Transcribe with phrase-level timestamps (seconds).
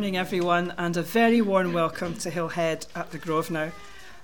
[0.00, 3.74] Morning, everyone, and a very warm welcome to Hillhead at the Grosvenor.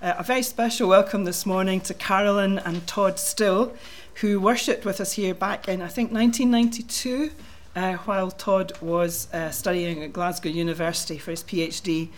[0.01, 3.75] Uh, a very special welcome this morning to Carolyn and Todd Still,
[4.23, 7.31] who worshipped with us here back in, I think, 1992,
[7.77, 12.09] uh, while Todd was uh, studying at Glasgow University for his PhD.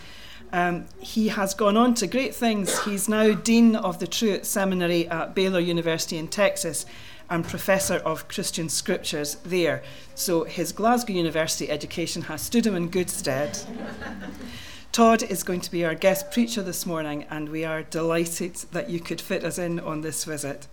[0.53, 2.85] Um, he has gone on to great things.
[2.85, 6.85] He's now Dean of the Truett Seminary at Baylor University in Texas
[7.29, 9.83] and Professor of Christian Scriptures there.
[10.15, 13.59] So his Glasgow University education has stood him in good stead.
[14.91, 18.89] Todd is going to be our guest preacher this morning, and we are delighted that
[18.89, 20.67] you could fit us in on this visit.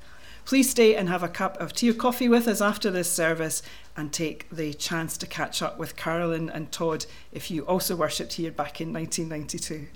[0.47, 3.63] Please stay and have a cup of tea or coffee with us after this service
[3.97, 8.35] and take the chance to catch up with Carolyn and Todd if you also worshipped
[8.35, 9.89] here back in 1992.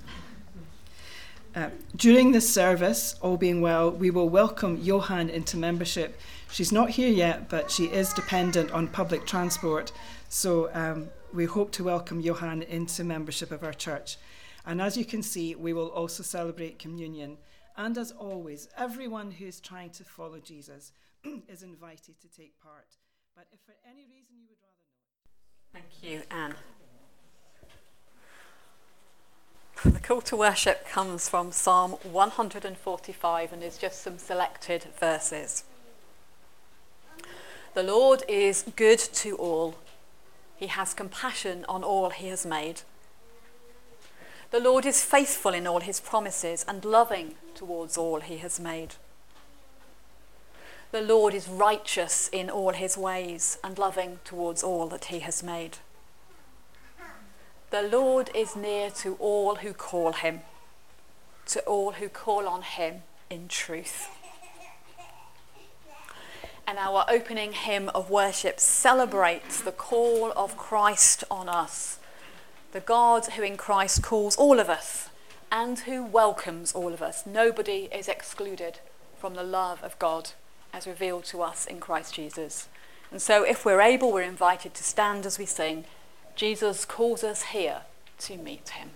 [1.55, 6.19] Uh, during this service, all being well, we will welcome Johan into membership
[6.53, 9.93] She's not here yet, but she is dependent on public transport.
[10.29, 14.17] So um, we hope to welcome Johan into membership of our church.
[14.67, 17.39] And as you can see, we will also celebrate communion.
[17.77, 20.93] And as always, everyone who is trying to follow Jesus
[21.49, 22.97] is invited to take part.
[23.37, 26.01] But if for any reason you would rather not.
[26.03, 26.55] Thank you, Anne.
[29.83, 35.65] The call to worship comes from Psalm 145 and is just some selected verses.
[37.73, 39.77] The Lord is good to all.
[40.57, 42.83] He has compassion on all he has made.
[44.51, 48.97] The Lord is faithful in all his promises and loving towards all he has made.
[50.91, 55.41] The Lord is righteous in all his ways and loving towards all that he has
[55.41, 55.79] made.
[57.71, 60.41] The Lord is near to all who call him,
[61.47, 64.09] to all who call on him in truth
[66.71, 71.99] and our opening hymn of worship celebrates the call of Christ on us,
[72.71, 75.09] the God who in Christ calls all of us
[75.51, 77.27] and who welcomes all of us.
[77.27, 78.79] Nobody is excluded
[79.19, 80.31] from the love of God
[80.73, 82.69] as revealed to us in Christ Jesus.
[83.11, 85.87] And so, if we're able, we're invited to stand as we sing.
[86.37, 87.81] Jesus calls us here
[88.21, 88.91] to meet him.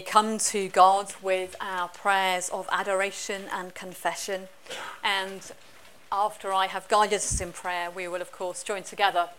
[0.00, 4.48] Come to God with our prayers of adoration and confession.
[5.02, 5.40] And
[6.10, 9.30] after I have guided us in prayer, we will, of course, join together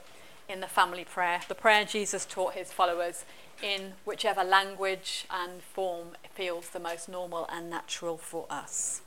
[0.49, 3.25] in the family prayer, the prayer Jesus taught his followers
[3.61, 9.01] in whichever language and form feels the most normal and natural for us.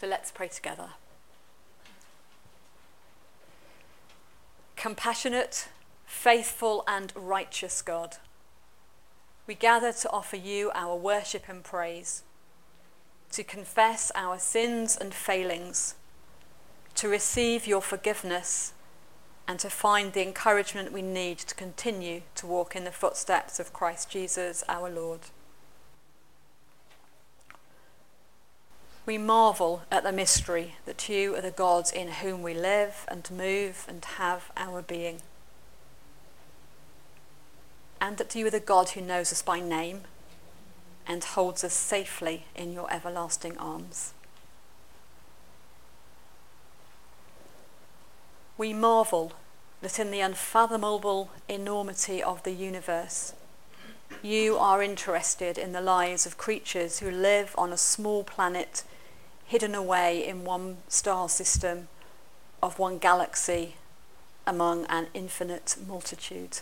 [0.00, 0.90] So let's pray together.
[4.76, 5.68] Compassionate,
[6.06, 8.16] faithful, and righteous God,
[9.46, 12.22] we gather to offer you our worship and praise,
[13.32, 15.94] to confess our sins and failings,
[16.94, 18.72] to receive your forgiveness
[19.46, 23.72] and to find the encouragement we need to continue to walk in the footsteps of
[23.72, 25.20] Christ Jesus our Lord.
[29.06, 33.30] We marvel at the mystery that you are the God in whom we live and
[33.30, 35.20] move and have our being.
[38.04, 40.02] And that you are the God who knows us by name
[41.06, 44.12] and holds us safely in your everlasting arms.
[48.56, 49.32] we marvel
[49.80, 53.34] that in the unfathomable enormity of the universe,
[54.22, 58.84] you are interested in the lives of creatures who live on a small planet
[59.46, 61.88] hidden away in one star system
[62.62, 63.74] of one galaxy
[64.46, 66.60] among an infinite multitude.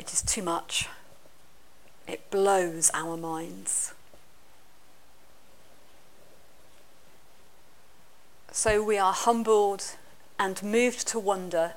[0.00, 0.88] It is too much.
[2.08, 3.92] It blows our minds.
[8.50, 9.96] So we are humbled
[10.38, 11.74] and moved to wonder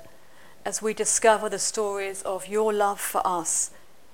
[0.64, 3.70] as we discover the stories of your love for us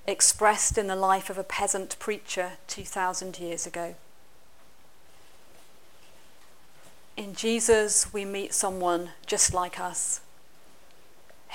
[0.08, 3.94] expressed in the life of a peasant preacher 2,000 years ago.
[7.16, 10.20] In Jesus, we meet someone just like us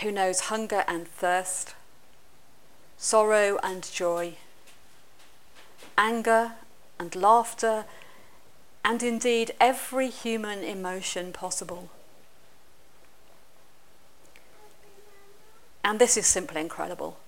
[0.01, 1.75] who knows hunger and thirst,
[3.05, 4.33] sorrow and joy,
[5.95, 6.53] anger
[6.97, 7.85] and laughter
[8.83, 11.89] and indeed every human emotion possible.
[15.83, 17.19] And this is simply incredible.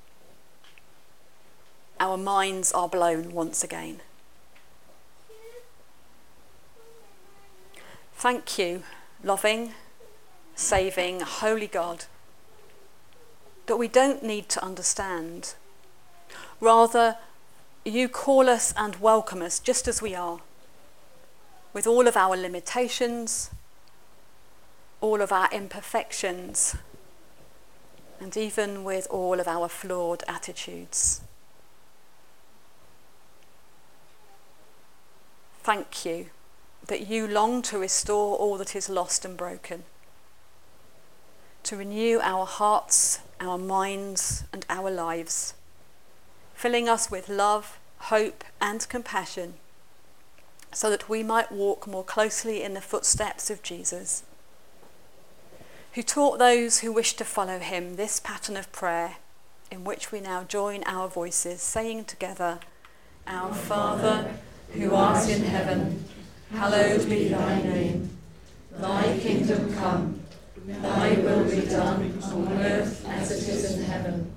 [1.99, 4.01] Our minds are blown once again.
[8.15, 8.81] Thank you,
[9.23, 9.73] loving,
[10.55, 12.05] saving, holy God,
[13.67, 15.53] that we don't need to understand.
[16.59, 17.17] Rather,
[17.85, 20.39] you call us and welcome us just as we are
[21.73, 23.51] with all of our limitations,
[24.99, 26.75] all of our imperfections,
[28.19, 31.21] and even with all of our flawed attitudes.
[35.61, 36.27] Thank you
[36.87, 39.83] that you long to restore all that is lost and broken,
[41.63, 45.53] to renew our hearts, our minds, and our lives,
[46.57, 49.53] filling us with love, hope, and compassion
[50.73, 54.23] so that we might walk more closely in the footsteps of Jesus,
[55.93, 59.17] who taught those who wished to follow him this pattern of prayer,
[59.69, 62.59] in which we now join our voices, saying together,
[63.27, 64.33] Our Father,
[64.73, 66.05] who art in heaven,
[66.51, 68.17] hallowed be thy name.
[68.71, 70.21] Thy kingdom come,
[70.65, 74.36] thy will be done on earth as it is in heaven.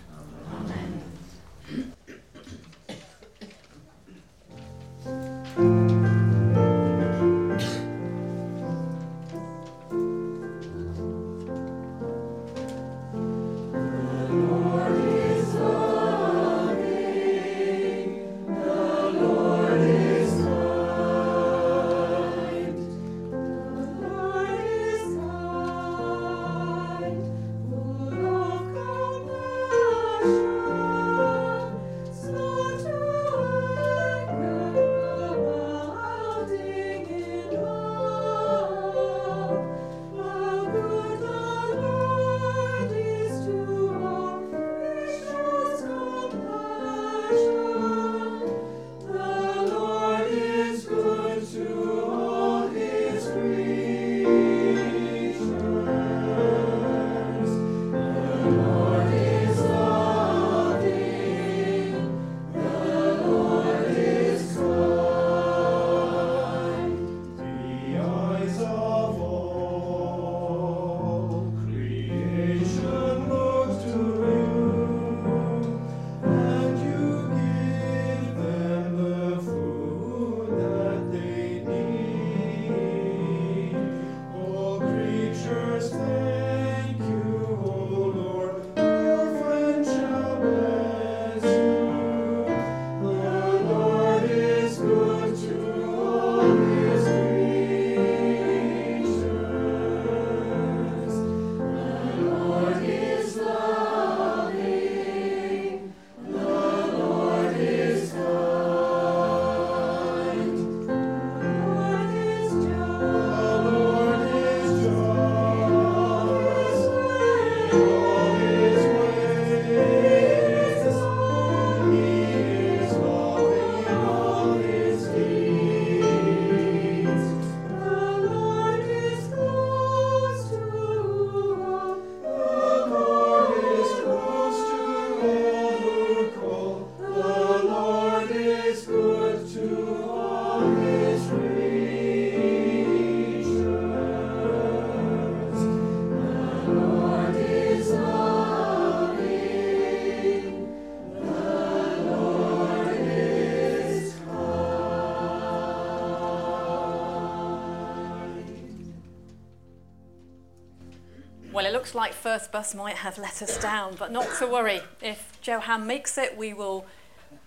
[161.71, 164.81] It looks like First Bus might have let us down, but not to worry.
[165.01, 166.85] If Johan makes it, we will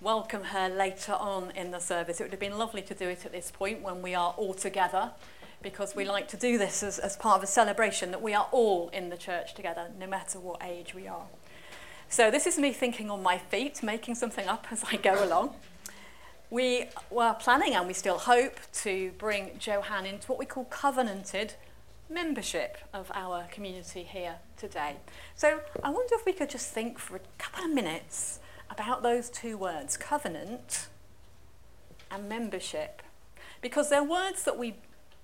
[0.00, 2.20] welcome her later on in the service.
[2.20, 4.54] It would have been lovely to do it at this point when we are all
[4.54, 5.10] together,
[5.60, 8.48] because we like to do this as, as part of a celebration that we are
[8.50, 11.26] all in the church together, no matter what age we are.
[12.08, 15.54] So, this is me thinking on my feet, making something up as I go along.
[16.48, 21.56] We were planning, and we still hope, to bring Johan into what we call covenanted
[22.14, 24.96] membership of our community here today.
[25.34, 28.38] So I wonder if we could just think for a couple of minutes
[28.70, 30.88] about those two words, covenant
[32.10, 33.02] and membership.
[33.60, 34.76] Because they're words that we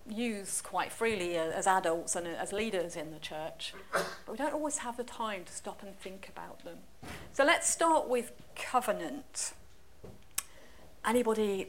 [0.09, 4.37] use quite freely uh, as adults and uh, as leaders in the church, but we
[4.37, 6.79] don't always have the time to stop and think about them.
[7.33, 9.53] So let's start with covenant.
[11.07, 11.69] Anybody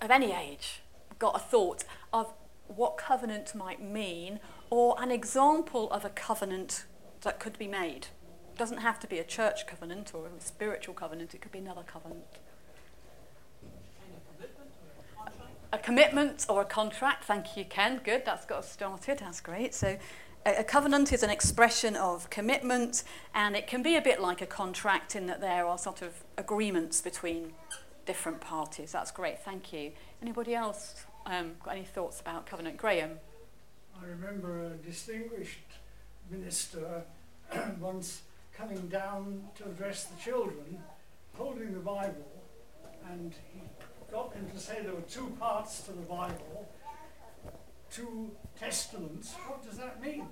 [0.00, 0.82] of any age
[1.18, 2.32] got a thought of
[2.76, 6.84] what covenant might mean or an example of a covenant
[7.22, 8.06] that could be made.
[8.52, 11.58] It doesn't have to be a church covenant or a spiritual covenant, it could be
[11.58, 12.24] another covenant.
[15.74, 18.00] A commitment or a contract, thank you, Ken.
[18.04, 19.74] Good, that's got us started, that's great.
[19.74, 19.96] So,
[20.44, 24.42] a, a covenant is an expression of commitment, and it can be a bit like
[24.42, 27.52] a contract in that there are sort of agreements between
[28.04, 28.92] different parties.
[28.92, 29.92] That's great, thank you.
[30.20, 32.76] Anybody else um, got any thoughts about covenant?
[32.76, 33.18] Graham?
[34.00, 35.58] I remember a distinguished
[36.30, 37.02] minister
[37.80, 38.22] once
[38.56, 40.78] coming down to address the children,
[41.34, 42.42] holding the Bible,
[43.10, 43.60] and he
[44.10, 46.68] got them to say there were two parts to the Bible,
[47.90, 49.34] two testaments.
[49.46, 50.26] What does that mean?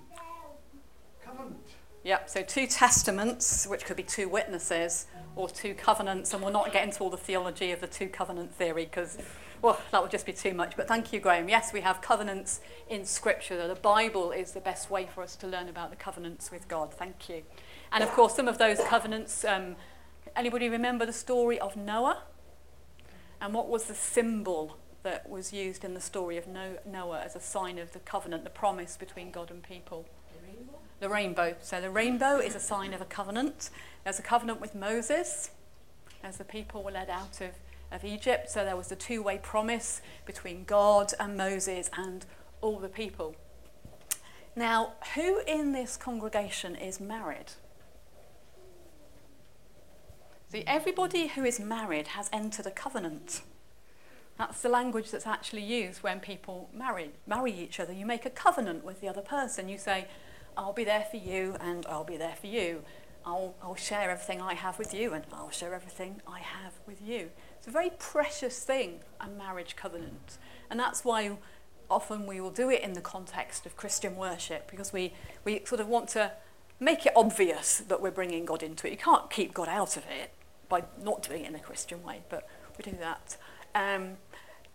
[1.25, 1.67] Covenant.
[2.03, 5.07] Yep, so two testaments, which could be two witnesses,
[5.37, 8.55] or two covenants, and we'll not get into all the theology of the two covenant
[8.55, 9.19] theory because
[9.63, 10.77] well, that would just be too much.
[10.77, 11.49] But thank you, Graham.
[11.49, 13.67] Yes, we have covenants in Scripture.
[13.69, 16.93] The Bible is the best way for us to learn about the covenants with God.
[16.95, 17.43] Thank you.
[17.93, 19.45] And of course, some of those covenants.
[19.45, 19.77] Um,
[20.35, 22.23] anybody remember the story of Noah?
[23.41, 27.41] And what was the symbol that was used in the story of Noah as a
[27.41, 30.07] sign of the covenant, the promise between God and people?
[30.35, 30.79] The rainbow.
[31.01, 31.57] The rainbow.
[31.61, 33.71] So the rainbow is a sign of a covenant.
[34.05, 35.51] There's a covenant with Moses
[36.23, 37.51] as the people were led out of
[37.91, 38.51] of Egypt.
[38.51, 42.25] So there was a two way promise between God and Moses and
[42.61, 43.37] all the people.
[44.57, 47.53] Now, who in this congregation is married?
[50.51, 53.43] See, everybody who is married has entered a covenant.
[54.37, 57.93] That's the language that's actually used when people marry, marry each other.
[57.93, 59.69] You make a covenant with the other person.
[59.69, 60.09] You say,
[60.57, 62.83] I'll be there for you and I'll be there for you.
[63.25, 67.01] I'll, I'll share everything I have with you and I'll share everything I have with
[67.01, 67.31] you.
[67.61, 70.39] It's a very precious thing, a marriage covenant.
[70.71, 71.33] And that's why
[71.91, 75.13] often we will do it in the context of Christian worship because we,
[75.45, 76.33] we sort of want to
[76.79, 78.93] make it obvious that we're bringing God into it.
[78.93, 80.33] You can't keep God out of it
[80.71, 82.49] by not doing it in a Christian way, but
[82.79, 83.37] we do that.
[83.75, 84.13] Um,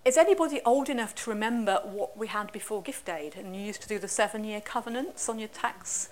[0.04, 3.82] is anybody old enough to remember what we had before gift aid and you used
[3.82, 6.10] to do the seven year covenants on your tax?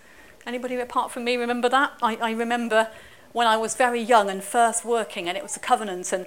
[0.47, 1.93] Anybody apart from me remember that?
[2.01, 2.89] I, I remember
[3.33, 6.25] when I was very young and first working and it was a covenant and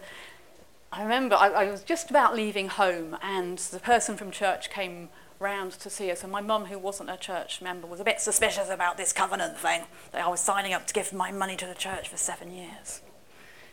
[0.92, 5.08] I remember I, I was just about leaving home, and the person from church came
[5.38, 8.20] round to see us, and my mum, who wasn't a church member, was a bit
[8.20, 11.66] suspicious about this covenant thing that I was signing up to give my money to
[11.66, 13.02] the church for seven years.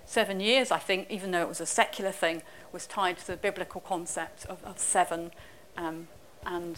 [0.06, 2.42] Seven years, I think, even though it was a secular thing,
[2.72, 5.32] was tied to the biblical concept of, of seven
[5.78, 6.08] um,
[6.46, 6.78] and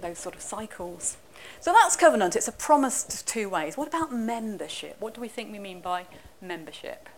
[0.00, 1.16] those sort of cycles.
[1.60, 2.36] So that's covenant.
[2.36, 3.76] It's a promise two ways.
[3.76, 4.96] What about membership?
[5.00, 6.06] What do we think we mean by
[6.40, 7.08] membership?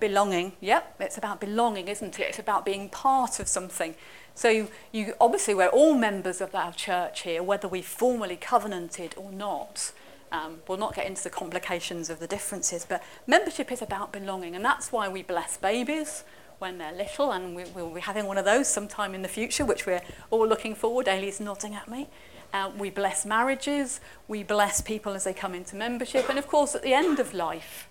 [0.00, 2.22] Belonging, yep, it's about belonging, isn't it?
[2.22, 3.94] It's about being part of something.
[4.34, 9.32] So you obviously we're all members of our church here, whether we formally covenanted or
[9.32, 9.92] not.
[10.30, 14.54] Um, we'll not get into the complications of the differences, but membership is about belonging,
[14.54, 16.24] and that's why we bless babies
[16.58, 19.64] when they're little, and we, will be having one of those sometime in the future,
[19.64, 21.06] which we're all looking forward.
[21.06, 22.08] Ailey's nodding at me.
[22.52, 26.74] Uh, we bless marriages, we bless people as they come into membership, and of course
[26.74, 27.88] at the end of life,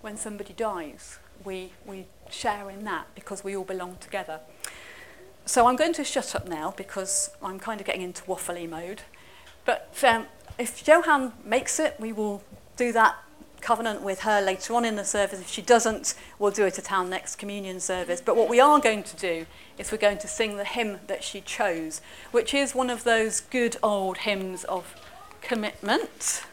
[0.00, 4.40] when somebody dies, we, we share in that because we all belong together.
[5.46, 9.02] So I'm going to shut up now because I'm kind of getting into waffly mode.
[9.64, 10.26] But um,
[10.58, 12.42] if Johan makes it, we will
[12.76, 13.16] do that
[13.60, 15.40] covenant with her later on in the service.
[15.40, 18.20] If she doesn't, we'll do it at our next communion service.
[18.20, 19.46] But what we are going to do
[19.78, 22.00] is we're going to sing the hymn that she chose,
[22.30, 24.94] which is one of those good old hymns of
[25.42, 26.44] commitment,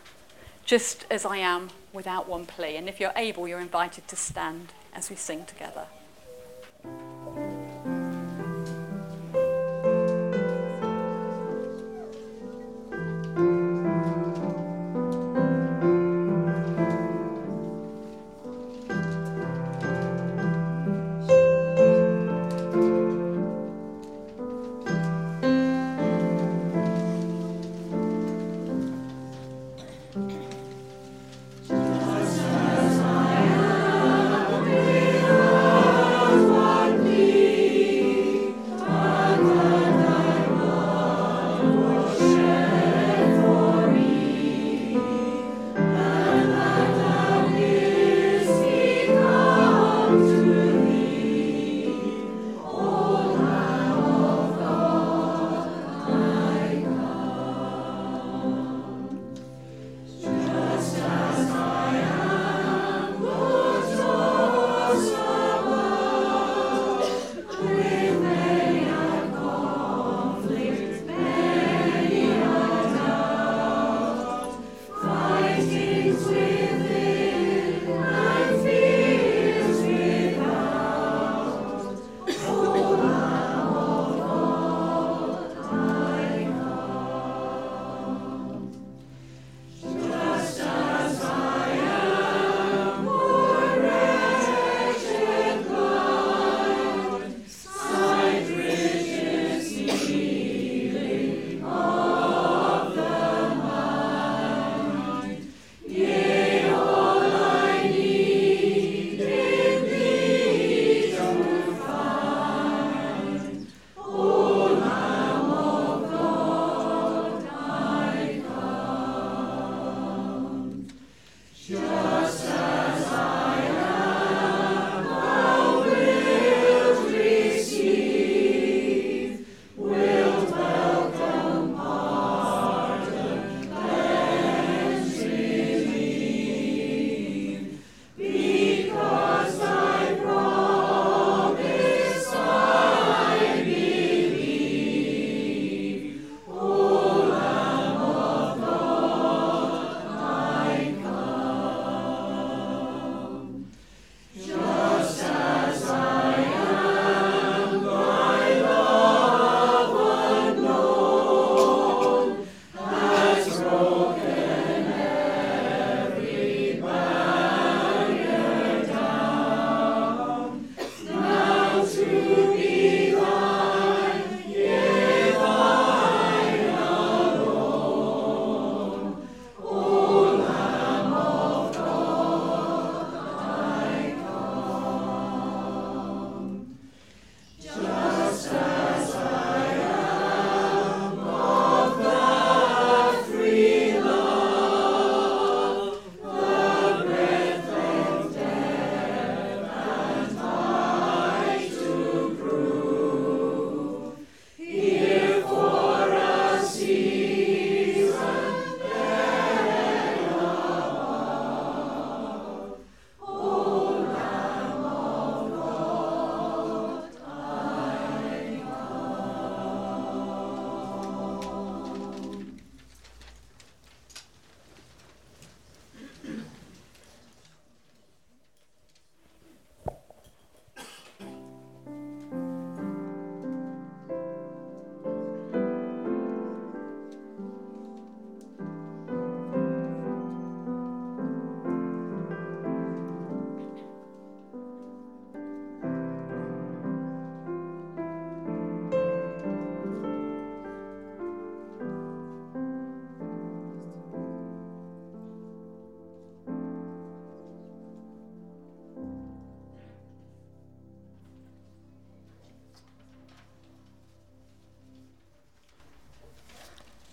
[0.66, 2.76] just as I am without one plea.
[2.76, 5.86] And if you're able, you're invited to stand as we sing together.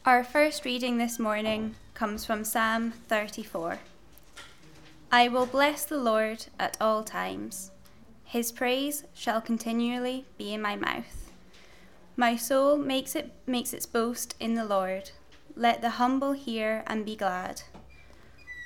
[0.06, 3.78] Our first reading this morning comes from Psalm 34.
[5.10, 7.70] I will bless the Lord at all times.
[8.22, 11.30] His praise shall continually be in my mouth.
[12.18, 15.12] My soul makes it makes its boast in the Lord.
[15.56, 17.62] Let the humble hear and be glad.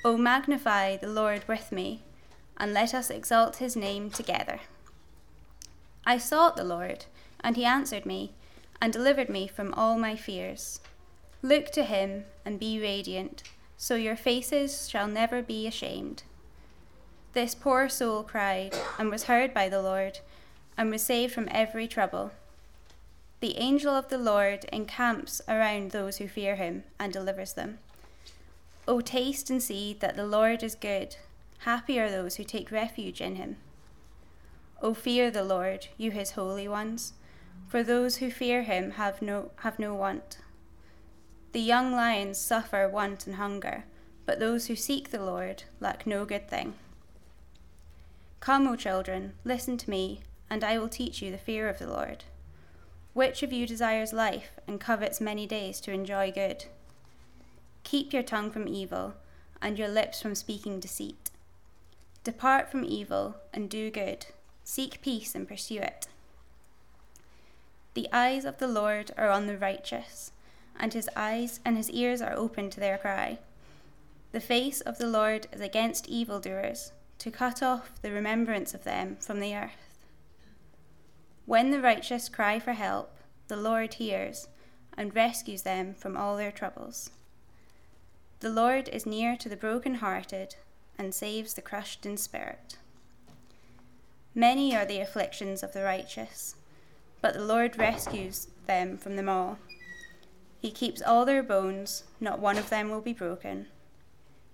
[0.03, 2.03] O magnify the Lord with me,
[2.57, 4.59] and let us exalt his name together.
[6.05, 7.05] I sought the Lord,
[7.39, 8.33] and he answered me,
[8.81, 10.81] and delivered me from all my fears.
[11.41, 13.43] Look to him and be radiant,
[13.77, 16.23] so your faces shall never be ashamed.
[17.31, 20.19] This poor soul cried, and was heard by the Lord,
[20.77, 22.31] and was saved from every trouble.
[23.39, 27.79] The angel of the Lord encamps around those who fear him and delivers them.
[28.85, 31.15] O taste and see that the Lord is good.
[31.59, 33.55] Happy are those who take refuge in him.
[34.81, 37.13] O fear the Lord, you his holy ones,
[37.67, 40.39] for those who fear him have no, have no want.
[41.51, 43.85] The young lions suffer want and hunger,
[44.27, 46.75] but those who seek the Lord lack no good thing.
[48.39, 51.87] Come, O children, listen to me, and I will teach you the fear of the
[51.87, 52.25] Lord.
[53.13, 56.65] Which of you desires life and covets many days to enjoy good?
[57.83, 59.15] Keep your tongue from evil,
[59.59, 61.31] and your lips from speaking deceit.
[62.23, 64.27] Depart from evil and do good,
[64.63, 66.07] seek peace and pursue it.
[67.95, 70.31] The eyes of the Lord are on the righteous
[70.79, 73.39] and his eyes and his ears are open to their cry.
[74.31, 79.17] The face of the Lord is against evildoers, to cut off the remembrance of them
[79.19, 80.05] from the earth.
[81.45, 84.47] When the righteous cry for help, the Lord hears
[84.95, 87.09] and rescues them from all their troubles.
[88.39, 90.55] The Lord is near to the broken-hearted
[90.97, 92.77] and saves the crushed in spirit.
[94.35, 96.55] Many are the afflictions of the righteous,
[97.21, 99.57] but the Lord rescues them from them all.
[100.59, 103.67] He keeps all their bones, not one of them will be broken.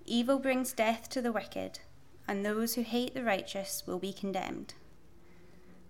[0.04, 1.80] Evil brings death to the wicked,
[2.28, 4.74] and those who hate the righteous will be condemned.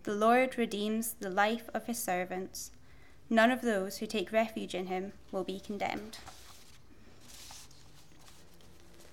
[0.05, 2.71] The Lord redeems the life of his servants.
[3.29, 6.19] None of those who take refuge in him will be condemned.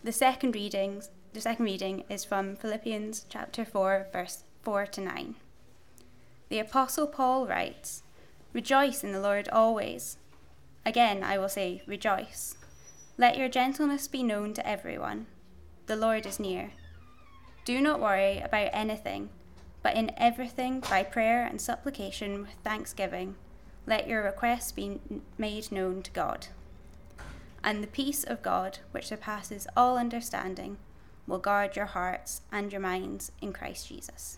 [0.04, 1.02] The second reading,
[1.34, 5.36] the second reading is from Philippians chapter 4 verse 4 to 9.
[6.50, 8.04] The apostle Paul writes,
[8.54, 10.18] "Rejoice in the Lord always."
[10.86, 12.56] Again, I will say, rejoice.
[13.18, 15.28] Let your gentleness be known to everyone.
[15.86, 16.72] The Lord is near.
[17.66, 19.30] Do not worry about anything,
[19.82, 23.36] but in everything, by prayer and supplication with thanksgiving,
[23.86, 25.00] let your requests be
[25.38, 26.48] made known to God.
[27.64, 30.78] And the peace of God, which surpasses all understanding,
[31.28, 34.38] will guard your hearts and your minds in Christ Jesus.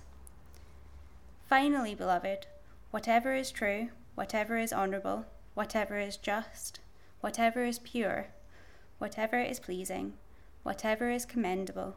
[1.47, 2.47] Finally, beloved,
[2.91, 5.25] whatever is true, whatever is honourable,
[5.55, 6.79] whatever is just,
[7.21, 8.27] whatever is pure,
[8.99, 10.13] whatever is pleasing,
[10.61, 11.95] whatever is commendable,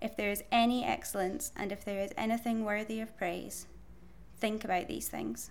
[0.00, 3.66] if there is any excellence and if there is anything worthy of praise,
[4.38, 5.50] think about these things.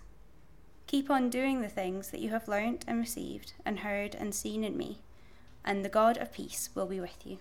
[0.88, 4.64] Keep on doing the things that you have learnt and received and heard and seen
[4.64, 5.02] in me,
[5.64, 7.38] and the God of peace will be with you.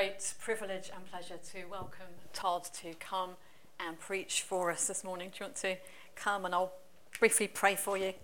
[0.00, 3.32] Great privilege and pleasure to welcome Todd to come
[3.78, 5.28] and preach for us this morning.
[5.28, 5.76] Do you want to
[6.16, 6.72] come and I'll
[7.18, 8.14] briefly pray for you?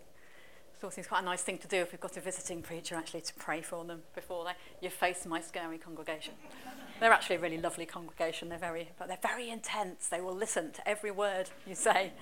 [0.82, 3.34] It's quite a nice thing to do if we've got a visiting preacher actually to
[3.34, 6.32] pray for them before they, you face my scary congregation.
[7.00, 8.48] They're actually a really lovely congregation.
[8.48, 10.08] They're very, but they're very intense.
[10.08, 12.12] They will listen to every word you say.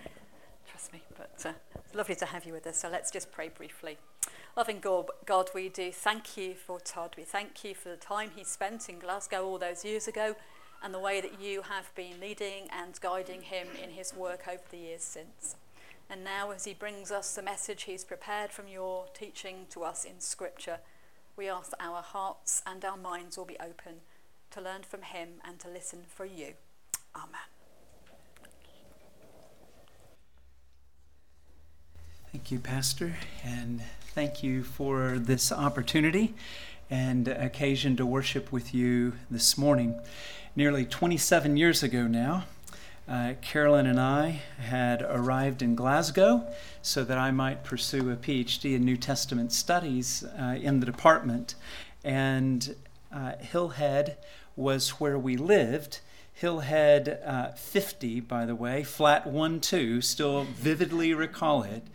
[0.68, 1.00] Trust me.
[1.16, 2.78] But uh, it's lovely to have you with us.
[2.78, 3.98] So let's just pray briefly.
[4.56, 7.14] Loving God, we do thank you for Todd.
[7.16, 10.36] We thank you for the time he spent in Glasgow all those years ago
[10.80, 14.62] and the way that you have been leading and guiding him in his work over
[14.70, 15.56] the years since.
[16.08, 20.04] And now, as he brings us the message he's prepared from your teaching to us
[20.04, 20.78] in Scripture,
[21.36, 24.02] we ask that our hearts and our minds will be open
[24.52, 26.52] to learn from him and to listen for you.
[27.16, 27.53] Amen.
[32.34, 33.80] Thank you, Pastor, and
[34.12, 36.34] thank you for this opportunity
[36.90, 40.00] and occasion to worship with you this morning.
[40.56, 42.42] Nearly 27 years ago now,
[43.08, 46.44] uh, Carolyn and I had arrived in Glasgow
[46.82, 51.54] so that I might pursue a PhD in New Testament studies uh, in the department.
[52.02, 52.74] And
[53.12, 54.16] uh, Hillhead
[54.56, 56.00] was where we lived.
[56.42, 61.86] Hillhead uh, 50, by the way, flat 1 2, still vividly recall it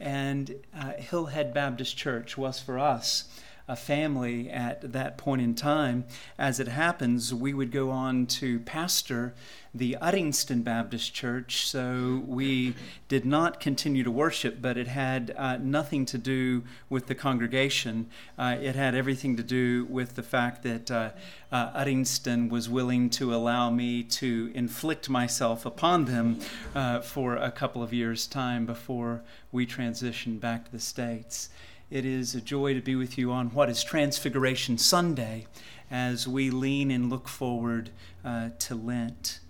[0.00, 3.28] and uh, Hillhead Baptist Church was for us
[3.68, 6.04] a family at that point in time.
[6.38, 9.34] As it happens, we would go on to pastor
[9.74, 12.74] the Uddingston Baptist Church, so we
[13.08, 18.08] did not continue to worship, but it had uh, nothing to do with the congregation.
[18.38, 21.10] Uh, it had everything to do with the fact that uh,
[21.52, 26.40] uh Uddingston was willing to allow me to inflict myself upon them
[26.74, 31.50] uh, for a couple of years' time before we transitioned back to the States.
[31.90, 35.46] It is a joy to be with you on what is Transfiguration Sunday
[35.90, 37.88] as we lean and look forward
[38.22, 39.40] uh, to Lent.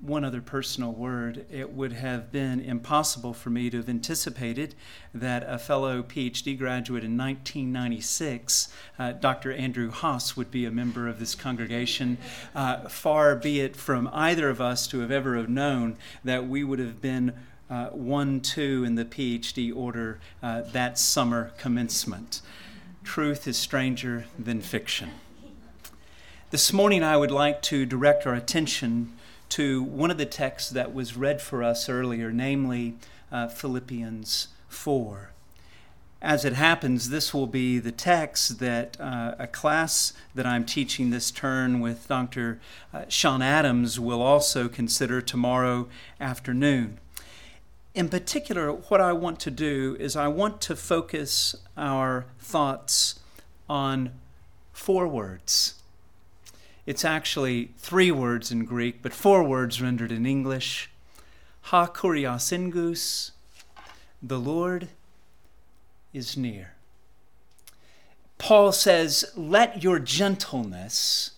[0.00, 4.76] One other personal word it would have been impossible for me to have anticipated
[5.12, 9.52] that a fellow PhD graduate in 1996, uh, Dr.
[9.52, 12.18] Andrew Haas, would be a member of this congregation.
[12.54, 16.78] Uh, far be it from either of us to have ever known that we would
[16.78, 17.32] have been
[17.68, 22.40] uh, 1 2 in the PhD order uh, that summer commencement.
[23.04, 25.10] Truth is stranger than fiction.
[26.50, 29.12] This morning, I would like to direct our attention
[29.50, 32.94] to one of the texts that was read for us earlier, namely
[33.30, 35.30] uh, Philippians 4.
[36.22, 41.10] As it happens, this will be the text that uh, a class that I'm teaching
[41.10, 42.58] this turn with Dr.
[42.92, 45.88] Uh, Sean Adams will also consider tomorrow
[46.20, 46.98] afternoon.
[47.96, 53.20] In particular, what I want to do is I want to focus our thoughts
[53.70, 54.10] on
[54.74, 55.76] four words.
[56.84, 60.90] It's actually three words in Greek, but four words rendered in English.
[61.72, 63.30] Ha kuriasingus,
[64.22, 64.88] the Lord
[66.12, 66.74] is near.
[68.36, 71.30] Paul says, Let your gentleness,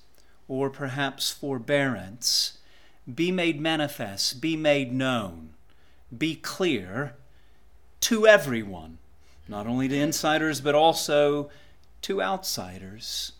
[0.48, 2.58] or perhaps forbearance,
[3.14, 5.50] be made manifest, be made known
[6.16, 7.14] be clear
[8.00, 8.98] to everyone,
[9.48, 11.50] not only to insiders, but also
[12.02, 13.32] to outsiders.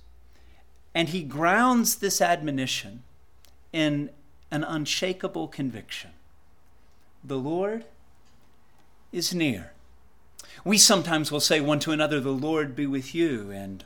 [0.94, 3.02] And he grounds this admonition
[3.72, 4.10] in
[4.50, 6.10] an unshakable conviction
[7.24, 7.84] the Lord
[9.12, 9.72] is near.
[10.64, 13.84] We sometimes will say one to another, The Lord be with you, and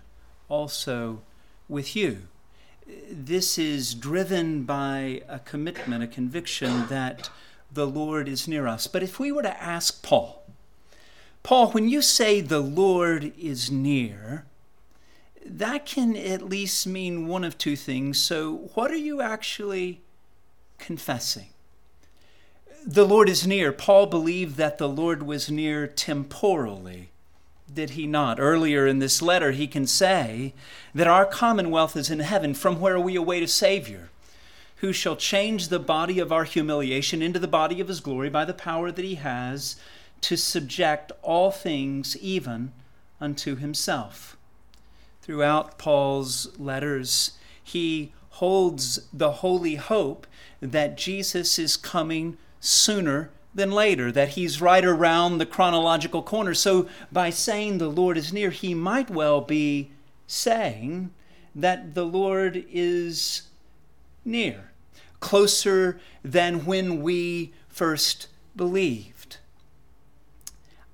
[0.49, 1.23] also
[1.68, 2.23] with you.
[3.11, 7.31] This is driven by a commitment, a conviction that
[7.72, 8.87] the Lord is near us.
[8.87, 10.42] But if we were to ask Paul,
[11.42, 14.44] Paul, when you say the Lord is near,
[15.44, 18.22] that can at least mean one of two things.
[18.22, 20.02] So, what are you actually
[20.78, 21.48] confessing?
[22.87, 23.72] The Lord is near.
[23.72, 27.11] Paul believed that the Lord was near temporally.
[27.72, 28.38] Did he not?
[28.38, 30.52] Earlier in this letter, he can say
[30.94, 34.11] that our commonwealth is in heaven, from where we await a Savior
[34.83, 38.45] who shall change the body of our humiliation into the body of his glory by
[38.45, 39.77] the power that he has
[40.21, 42.73] to subject all things even
[43.21, 44.37] unto himself.
[45.23, 50.27] Throughout Paul's letters, he holds the holy hope
[50.61, 56.55] that Jesus is coming sooner than later, that he's right around the chronological corner.
[56.55, 59.92] So, by saying the Lord is near, he might well be
[60.27, 61.12] saying
[61.55, 63.42] that the Lord is
[64.25, 64.71] near
[65.22, 69.38] closer than when we first believed.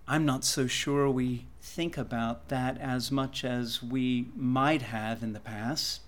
[0.06, 5.32] I'm not so sure we think about that as much as we might have in
[5.32, 6.02] the past.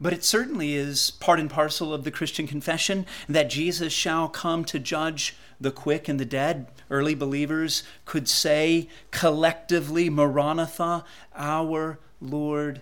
[0.00, 4.64] But it certainly is part and parcel of the Christian confession that Jesus shall come
[4.64, 6.66] to judge the quick and the dead.
[6.90, 11.04] Early believers could say collectively, Maranatha,
[11.36, 12.80] our Lord,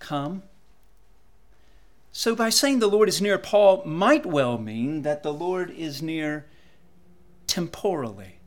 [0.00, 0.42] come.
[2.18, 6.02] So, by saying the Lord is near, Paul might well mean that the Lord is
[6.02, 6.46] near
[7.46, 8.40] temporally.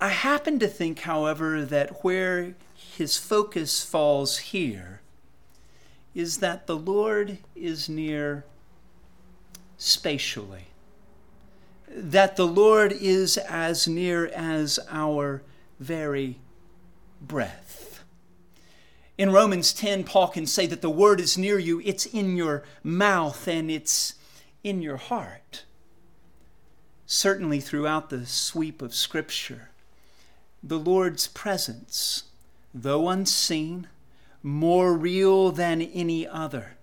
[0.00, 5.02] I happen to think, however, that where his focus falls here
[6.14, 8.46] is that the Lord is near
[9.76, 10.68] spatially.
[11.86, 15.42] That the Lord is as near as our
[15.78, 16.38] very
[17.20, 17.69] breath.
[19.20, 22.62] In Romans 10, Paul can say that the word is near you, it's in your
[22.82, 24.14] mouth and it's
[24.64, 25.66] in your heart.
[27.04, 29.68] Certainly, throughout the sweep of Scripture,
[30.62, 32.30] the Lord's presence,
[32.72, 33.88] though unseen,
[34.42, 36.78] more real than any other,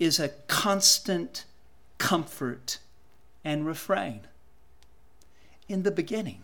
[0.00, 1.44] is a constant
[1.98, 2.78] comfort
[3.44, 4.22] and refrain.
[5.68, 6.42] In the beginning,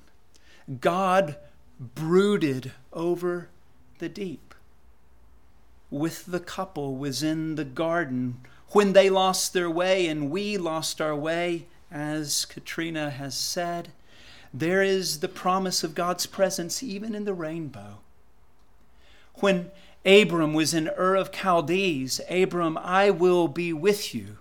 [0.81, 1.35] God
[1.81, 3.49] brooded over
[3.99, 4.49] the deep
[5.91, 11.01] with the couple was in the garden when they lost their way and we lost
[11.01, 13.93] our way, as Katrina has said.
[14.53, 18.01] There is the promise of God's presence even in the rainbow.
[19.37, 19.71] When
[20.05, 24.39] Abram was in Ur of Chaldees, Abram, I will be with you.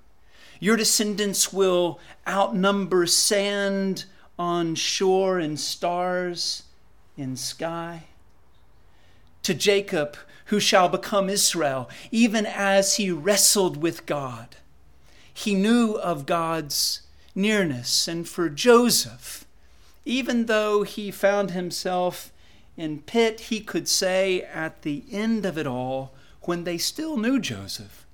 [0.59, 4.05] Your descendants will outnumber sand
[4.39, 6.63] on shore and stars
[7.15, 8.05] in sky.
[9.43, 14.55] To Jacob, who shall become Israel, even as he wrestled with God.
[15.33, 17.01] He knew of God's
[17.35, 18.07] nearness.
[18.07, 19.45] And for Joseph,
[20.05, 22.31] even though he found himself
[22.77, 27.39] in pit, he could say at the end of it all, when they still knew
[27.39, 28.05] Joseph,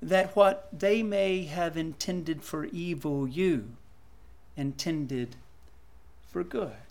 [0.00, 3.72] that what they may have intended for evil, you
[4.56, 5.36] intended
[6.26, 6.87] for good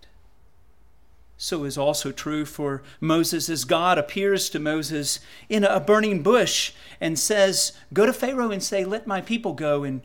[1.37, 6.73] so is also true for Moses as God appears to Moses in a burning bush
[6.99, 9.83] and says, Go to Pharaoh and say, Let my people go.
[9.83, 10.01] And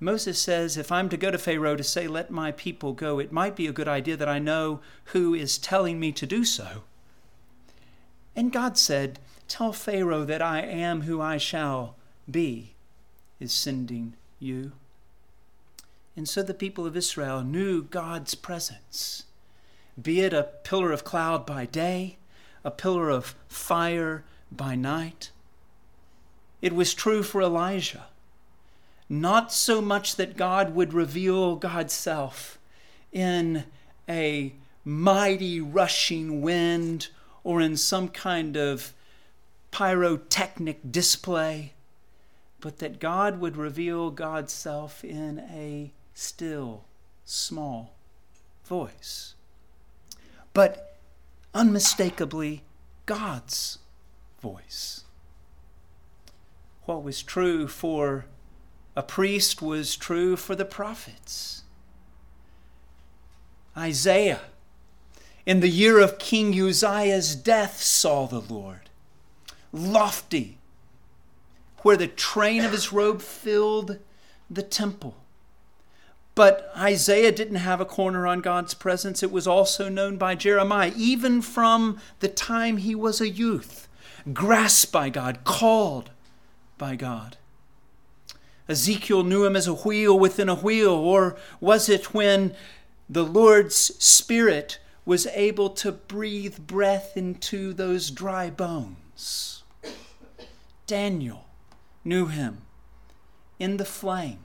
[0.00, 3.30] Moses says, If I'm to go to Pharaoh to say, Let my people go, it
[3.30, 6.82] might be a good idea that I know who is telling me to do so.
[8.34, 11.94] And God said, Tell Pharaoh that I am who I shall
[12.28, 12.74] be
[13.38, 14.72] is sending you.
[16.16, 19.24] And so the people of Israel knew God's presence
[20.00, 22.16] be it a pillar of cloud by day,
[22.64, 25.30] a pillar of fire by night.
[26.60, 28.06] It was true for Elijah.
[29.08, 32.58] Not so much that God would reveal God's self
[33.10, 33.64] in
[34.08, 37.08] a mighty rushing wind
[37.44, 38.94] or in some kind of
[39.70, 41.74] pyrotechnic display,
[42.60, 46.84] but that God would reveal God's self in a still,
[47.24, 47.94] small
[48.64, 49.34] voice
[50.54, 50.96] but
[51.54, 52.62] unmistakably
[53.06, 53.78] God's
[54.40, 55.04] voice.
[56.84, 58.26] What was true for
[58.94, 61.62] a priest was true for the prophets.
[63.76, 64.40] Isaiah,
[65.46, 68.90] in the year of King Uzziah's death, saw the Lord,
[69.72, 70.58] lofty,
[71.78, 73.98] where the train of his robe filled
[74.50, 75.16] the temple.
[76.34, 79.22] But Isaiah didn't have a corner on God's presence.
[79.22, 83.88] It was also known by Jeremiah, even from the time he was a youth,
[84.32, 86.10] grasped by God, called
[86.78, 87.36] by God.
[88.68, 92.54] Ezekiel knew him as a wheel within a wheel, or was it when
[93.10, 99.64] the Lord's Spirit was able to breathe breath into those dry bones?
[100.86, 101.46] Daniel
[102.04, 102.62] knew him
[103.58, 104.38] in the flame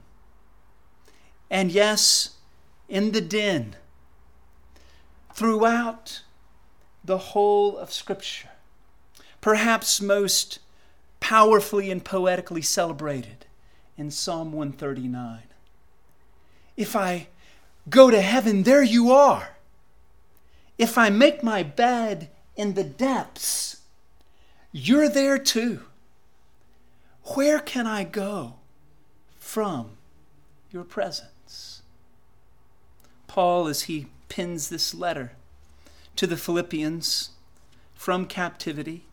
[1.50, 2.36] and yes,
[2.88, 3.76] in the den,
[5.34, 6.22] throughout
[7.04, 8.50] the whole of Scripture,
[9.40, 10.58] perhaps most
[11.20, 13.46] powerfully and poetically celebrated
[13.96, 15.42] in Psalm 139.
[16.76, 17.28] If I
[17.88, 19.56] go to heaven, there you are.
[20.76, 23.78] If I make my bed in the depths,
[24.70, 25.82] you're there too.
[27.34, 28.54] Where can I go
[29.38, 29.90] from
[30.70, 31.28] your presence?
[33.28, 35.32] Paul, as he pins this letter
[36.16, 37.30] to the Philippians
[37.94, 39.04] from captivity,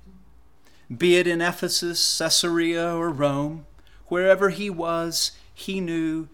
[0.96, 3.68] be it in Ephesus, Caesarea, or Rome,
[4.08, 6.28] wherever he was, he knew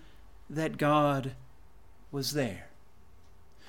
[0.49, 1.33] that God
[2.11, 2.67] was there.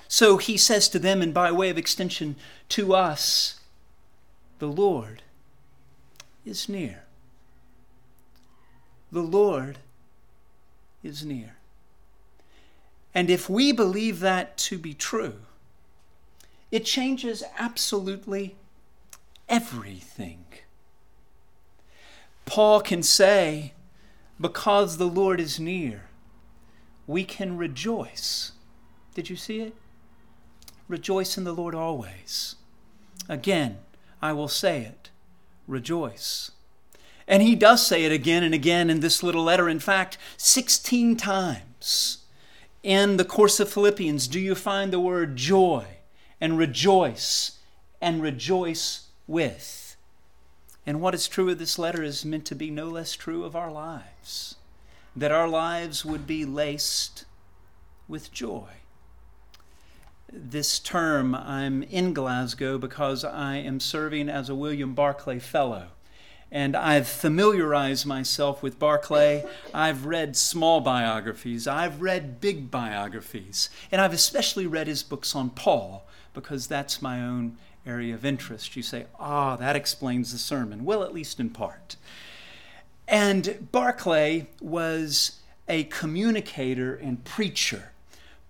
[0.09, 2.37] So he says to them, and by way of extension
[2.71, 3.61] to us,
[4.59, 5.23] the Lord
[6.45, 7.05] is near.
[9.11, 9.79] The Lord
[11.03, 11.57] is near.
[13.15, 15.41] And if we believe that to be true,
[16.71, 18.57] it changes absolutely
[19.49, 20.45] everything.
[22.47, 23.75] Paul can say,
[24.41, 26.07] because the Lord is near,
[27.07, 28.53] we can rejoice.
[29.15, 29.75] Did you see it?
[30.89, 32.57] Rejoice in the Lord always.
[33.29, 33.79] Again,
[34.21, 35.11] I will say it
[35.69, 36.51] rejoice.
[37.29, 39.69] And he does say it again and again in this little letter.
[39.69, 42.22] In fact, 16 times
[42.83, 45.87] in the course of Philippians do you find the word joy
[46.41, 47.59] and rejoice
[48.01, 49.97] and rejoice with?
[50.85, 53.55] And what is true of this letter is meant to be no less true of
[53.55, 54.57] our lives.
[55.15, 57.25] That our lives would be laced
[58.09, 58.69] with joy.
[60.33, 65.89] This term, I'm in Glasgow because I am serving as a William Barclay Fellow.
[66.53, 69.45] And I've familiarized myself with Barclay.
[69.73, 75.51] I've read small biographies, I've read big biographies, and I've especially read his books on
[75.51, 78.77] Paul because that's my own area of interest.
[78.77, 80.85] You say, ah, that explains the sermon.
[80.85, 81.97] Well, at least in part.
[83.09, 87.93] And Barclay was a communicator and preacher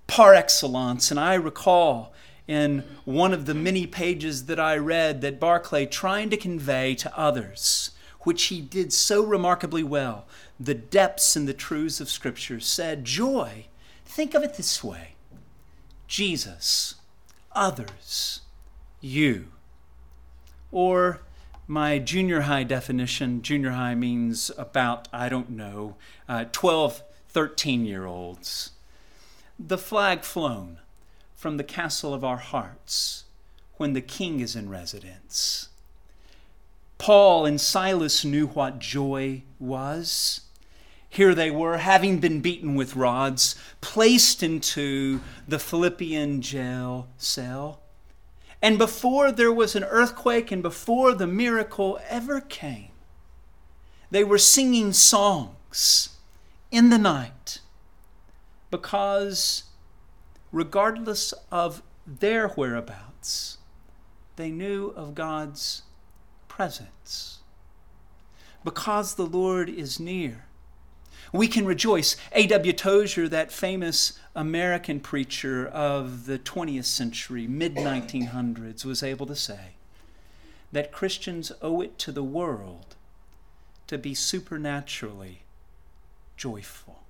[0.07, 1.11] par excellence.
[1.11, 2.12] And I recall
[2.53, 7.19] in one of the many pages that I read that Barclay trying to convey to
[7.19, 10.27] others, which he did so remarkably well,
[10.61, 13.67] the depths and the truths of Scripture, said, Joy,
[14.05, 15.15] think of it this way
[16.07, 16.97] Jesus,
[17.53, 18.43] others,
[19.01, 19.49] you.
[20.71, 21.23] Or
[21.67, 25.97] my junior high definition junior high means about, I don't know,
[26.29, 28.73] uh, 12, 13 year olds.
[29.59, 30.79] The flag flown
[31.43, 33.25] from the castle of our hearts
[33.77, 35.71] when the king is in residence.
[36.99, 40.43] Paul and Silas knew what joy was.
[41.09, 47.81] Here they were, having been beaten with rods, placed into the Philippian jail cell.
[48.63, 52.93] And before there was an earthquake and before the miracle ever came,
[54.13, 56.11] they were singing songs
[56.71, 57.59] in the night
[58.71, 59.65] because,
[60.53, 63.59] regardless of their whereabouts,
[64.37, 65.83] they knew of God's
[66.49, 67.39] presence.
[68.65, 70.45] Because the Lord is near,
[71.33, 72.17] we can rejoice.
[72.33, 72.73] A.W.
[72.75, 79.77] Tozer, that famous American preacher of the 20th century, mid 1900s, was able to say
[80.71, 82.97] that Christians owe it to the world
[83.87, 85.43] to be supernaturally
[86.37, 87.02] joyful.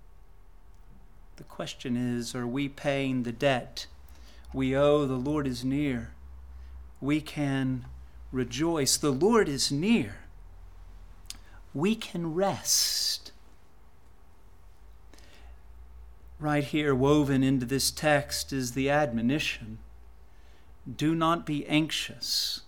[1.37, 3.87] The question is are we paying the debt
[4.53, 5.07] we owe?
[5.07, 6.13] The Lord is near.
[7.01, 7.87] We can
[8.31, 8.97] rejoice.
[8.97, 10.17] The Lord is near.
[11.75, 13.33] We can rest
[16.39, 19.79] right here, woven into this text, is the admonition
[20.97, 22.63] do not be anxious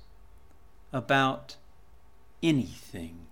[0.92, 1.56] about
[2.42, 3.26] anything.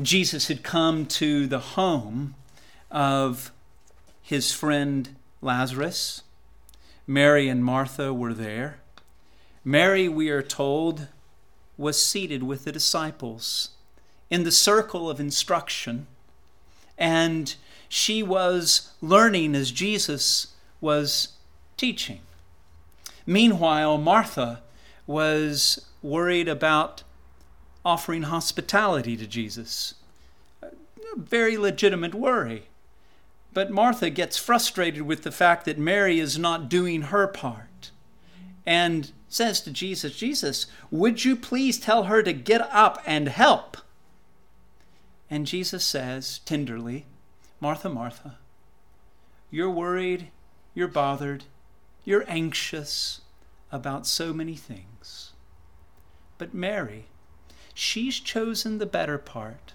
[0.00, 2.34] Jesus had come to the home
[2.90, 3.52] of
[4.32, 6.22] his friend Lazarus.
[7.06, 8.78] Mary and Martha were there.
[9.62, 11.06] Mary, we are told,
[11.76, 13.72] was seated with the disciples
[14.30, 16.06] in the circle of instruction,
[16.96, 17.56] and
[17.90, 21.34] she was learning as Jesus was
[21.76, 22.20] teaching.
[23.26, 24.62] Meanwhile, Martha
[25.06, 27.02] was worried about
[27.84, 29.92] offering hospitality to Jesus.
[30.62, 30.70] A
[31.18, 32.68] very legitimate worry.
[33.54, 37.90] But Martha gets frustrated with the fact that Mary is not doing her part
[38.64, 43.76] and says to Jesus, Jesus, would you please tell her to get up and help?
[45.30, 47.06] And Jesus says tenderly,
[47.60, 48.38] Martha, Martha,
[49.50, 50.28] you're worried,
[50.74, 51.44] you're bothered,
[52.04, 53.20] you're anxious
[53.70, 55.32] about so many things.
[56.38, 57.06] But Mary,
[57.74, 59.74] she's chosen the better part,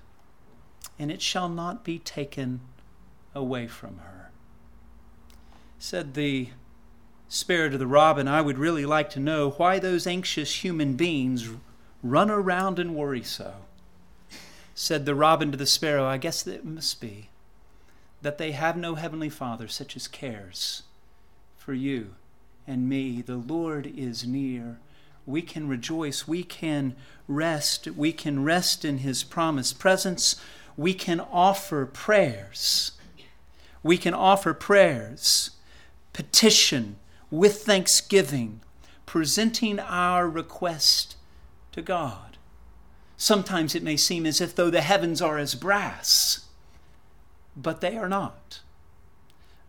[0.99, 2.61] and it shall not be taken
[3.37, 4.31] away from her.
[5.79, 6.49] Said the
[7.29, 11.49] spirit of the robin, I would really like to know why those anxious human beings
[12.03, 13.53] run around and worry so.
[14.75, 17.29] Said the robin to the sparrow, I guess it must be
[18.21, 20.83] that they have no heavenly Father such as cares
[21.55, 22.15] for you
[22.65, 23.21] and me.
[23.21, 24.79] The Lord is near.
[25.25, 26.27] We can rejoice.
[26.27, 26.95] We can
[27.27, 27.87] rest.
[27.87, 30.35] We can rest in His promised presence.
[30.75, 32.93] We can offer prayers.
[33.83, 35.51] We can offer prayers,
[36.13, 36.97] petition
[37.29, 38.61] with thanksgiving,
[39.05, 41.15] presenting our request
[41.71, 42.37] to God.
[43.17, 46.47] Sometimes it may seem as if though the heavens are as brass
[47.57, 48.61] but they are not.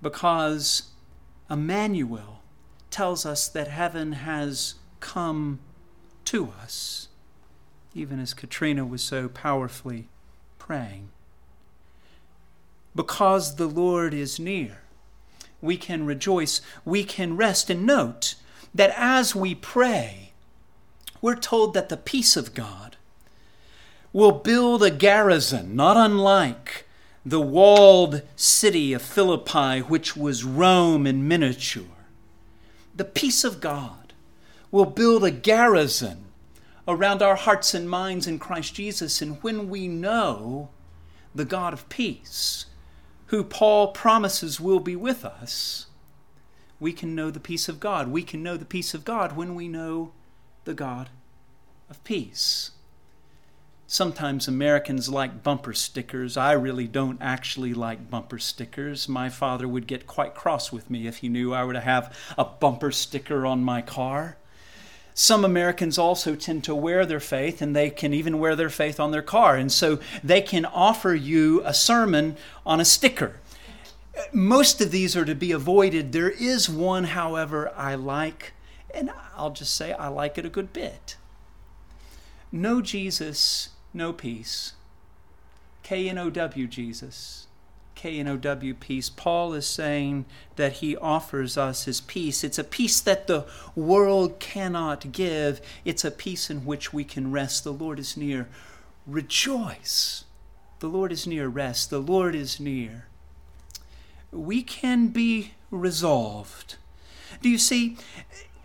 [0.03, 0.91] Because
[1.51, 2.43] Emmanuel
[2.91, 5.59] tells us that heaven has come
[6.27, 7.09] to us,
[7.95, 10.09] even as Katrina was so powerfully
[10.59, 11.09] praying.
[12.99, 14.79] Because the Lord is near,
[15.63, 18.35] we can rejoice, we can rest, and note
[18.75, 20.33] that as we pray,
[21.23, 22.97] we're told that the peace of God
[24.13, 26.87] will build a garrison not unlike
[27.25, 31.85] the walled city of Philippi, which was Rome in miniature.
[32.97, 34.13] The peace of God
[34.73, 36.25] will build a garrison
[36.89, 39.23] around our hearts and minds in Christ Jesus.
[39.23, 40.71] And when we know
[41.33, 42.67] the God of peace,
[43.29, 45.87] who Paul promises will be with us,
[46.81, 48.09] we can know the peace of God.
[48.09, 50.13] We can know the peace of God when we know
[50.65, 51.11] the God
[51.91, 52.73] of peace.
[53.87, 56.37] Sometimes Americans like bumper stickers.
[56.37, 59.09] I really don't actually like bumper stickers.
[59.09, 62.17] My father would get quite cross with me if he knew I were to have
[62.37, 64.37] a bumper sticker on my car.
[65.21, 69.01] Some Americans also tend to wear their faith, and they can even wear their faith
[69.01, 69.57] on their car.
[69.57, 73.41] And so they can offer you a sermon on a sticker.
[74.33, 76.13] Most of these are to be avoided.
[76.13, 78.53] There is one, however, I like,
[78.95, 81.17] and I'll just say I like it a good bit.
[82.53, 84.75] No Jesus, no peace.
[85.83, 87.48] K N O W Jesus.
[87.99, 89.11] K N O W peace.
[89.11, 90.25] Paul is saying
[90.55, 92.45] that he offers us his peace.
[92.45, 93.45] It's a peace that the
[93.75, 97.65] world cannot give, it's a peace in which we can rest.
[97.65, 98.49] The Lord is near.
[99.05, 100.25] Rejoice.
[100.79, 101.49] The Lord is near.
[101.49, 101.91] Rest.
[101.91, 103.07] The Lord is near.
[104.31, 106.77] We can be resolved.
[107.43, 107.97] Do you see?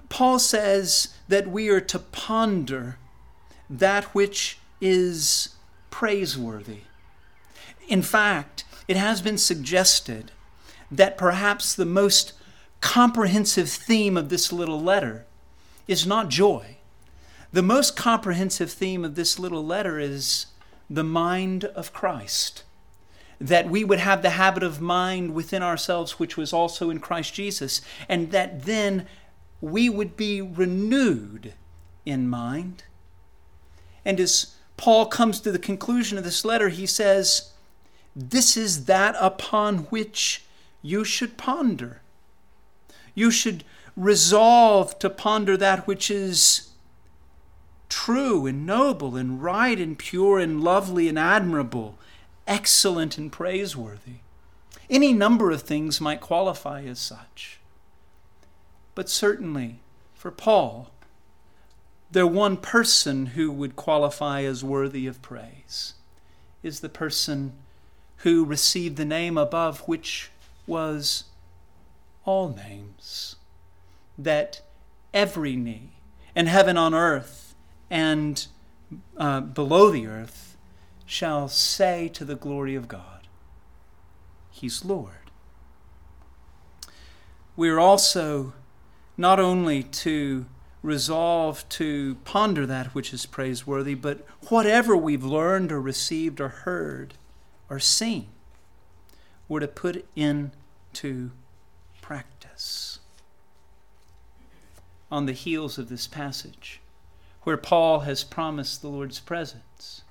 [0.09, 2.97] Paul says that we are to ponder
[3.67, 5.55] that which is
[5.89, 6.81] praiseworthy.
[7.87, 10.31] In fact, it has been suggested
[10.91, 12.33] that perhaps the most
[12.81, 15.25] comprehensive theme of this little letter
[15.87, 16.77] is not joy.
[17.51, 20.47] The most comprehensive theme of this little letter is
[20.89, 22.63] the mind of Christ.
[23.39, 27.33] That we would have the habit of mind within ourselves, which was also in Christ
[27.33, 29.07] Jesus, and that then
[29.61, 31.53] we would be renewed
[32.05, 32.83] in mind.
[34.03, 37.52] And as Paul comes to the conclusion of this letter, he says,
[38.15, 40.43] this is that upon which
[40.81, 42.01] you should ponder.
[43.15, 43.63] You should
[43.95, 46.69] resolve to ponder that which is
[47.89, 51.97] true and noble and right and pure and lovely and admirable,
[52.47, 54.17] excellent and praiseworthy.
[54.89, 57.59] Any number of things might qualify as such.
[58.95, 59.79] But certainly,
[60.13, 60.91] for Paul,
[62.11, 65.95] the one person who would qualify as worthy of praise
[66.61, 67.53] is the person
[68.23, 70.31] who received the name above which
[70.65, 71.25] was
[72.25, 73.35] all names,
[74.17, 74.61] that
[75.13, 75.91] every knee
[76.33, 77.53] in heaven on earth
[77.89, 78.47] and
[79.17, 80.55] uh, below the earth
[81.05, 83.27] shall say to the glory of God,
[84.51, 85.29] He's Lord.
[87.57, 88.53] We are also
[89.17, 90.45] not only to
[90.81, 97.15] resolve to ponder that which is praiseworthy, but whatever we've learned or received or heard,
[97.69, 98.27] or seen
[99.47, 101.31] were to put into
[102.01, 102.99] practice.
[105.11, 106.81] On the heels of this passage,
[107.43, 110.01] where Paul has promised the Lord's presence,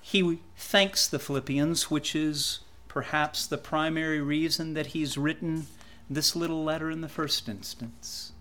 [0.00, 5.66] he thanks the Philippians, which is perhaps the primary reason that he's written
[6.10, 8.32] this little letter in the first instance.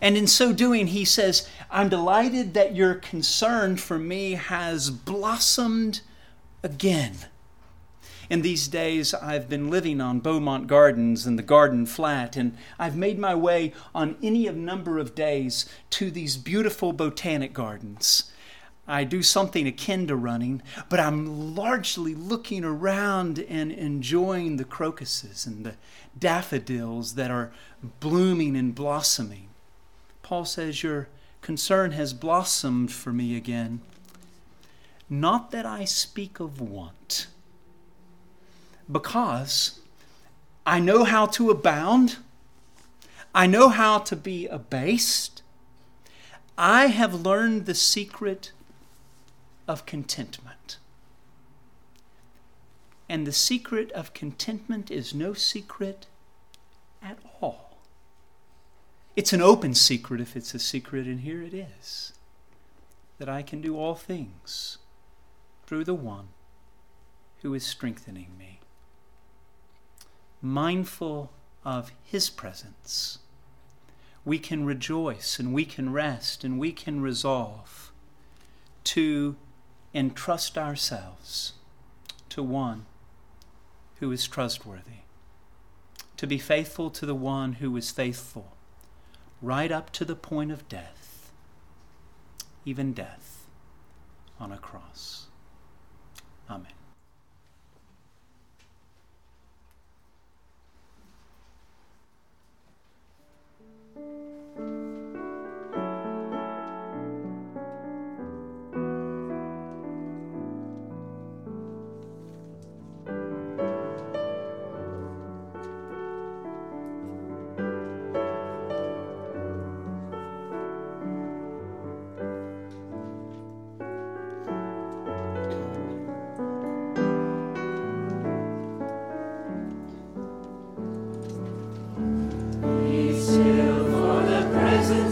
[0.00, 6.00] And in so doing, he says, I'm delighted that your concern for me has blossomed
[6.62, 7.16] again.
[8.30, 12.96] In these days, I've been living on Beaumont Gardens and the Garden Flat, and I've
[12.96, 18.30] made my way on any of number of days to these beautiful botanic gardens.
[18.86, 25.46] I do something akin to running, but I'm largely looking around and enjoying the crocuses
[25.46, 25.74] and the
[26.18, 27.52] daffodils that are
[28.00, 29.48] blooming and blossoming.
[30.22, 31.08] Paul says, Your
[31.42, 33.82] concern has blossomed for me again.
[35.12, 37.26] Not that I speak of want,
[38.90, 39.78] because
[40.64, 42.16] I know how to abound,
[43.34, 45.42] I know how to be abased.
[46.56, 48.52] I have learned the secret
[49.68, 50.78] of contentment.
[53.06, 56.06] And the secret of contentment is no secret
[57.02, 57.76] at all.
[59.14, 62.14] It's an open secret if it's a secret, and here it is
[63.18, 64.78] that I can do all things
[65.72, 66.28] through the one
[67.40, 68.60] who is strengthening me.
[70.42, 71.30] Mindful
[71.64, 73.20] of his presence,
[74.22, 77.90] we can rejoice and we can rest and we can resolve
[78.84, 79.34] to
[79.94, 81.54] entrust ourselves
[82.28, 82.84] to one
[83.98, 85.06] who is trustworthy,
[86.18, 88.52] to be faithful to the one who is faithful
[89.40, 91.32] right up to the point of death,
[92.66, 93.46] even death
[94.38, 95.21] on a cross.
[96.52, 96.66] 아 멘.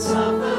[0.07, 0.50] Amen.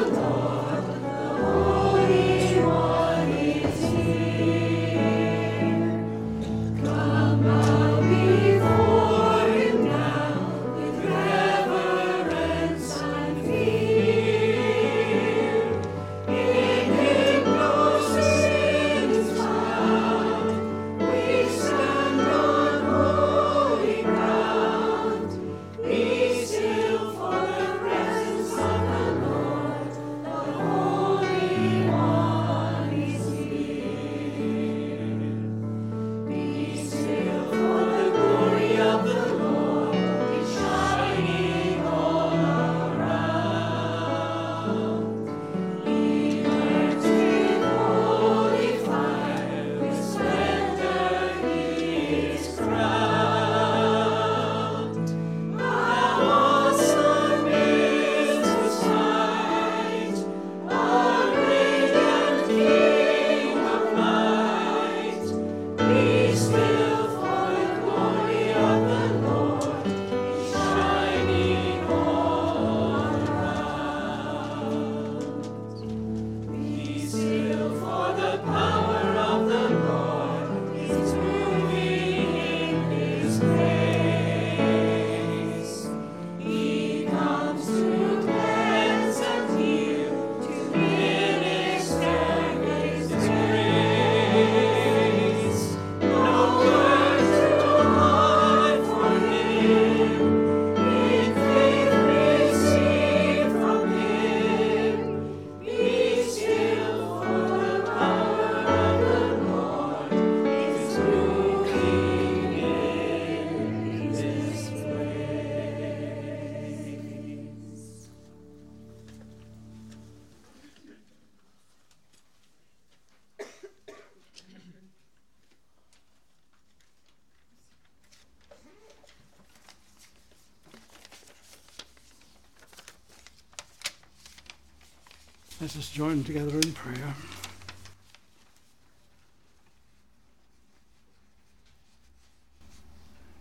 [135.62, 137.14] Let us join together in prayer.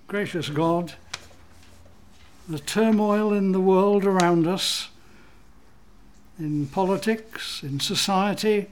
[0.07, 0.93] Gracious God,
[2.47, 4.91] the turmoil in the world around us,
[6.39, 8.66] in politics, in society,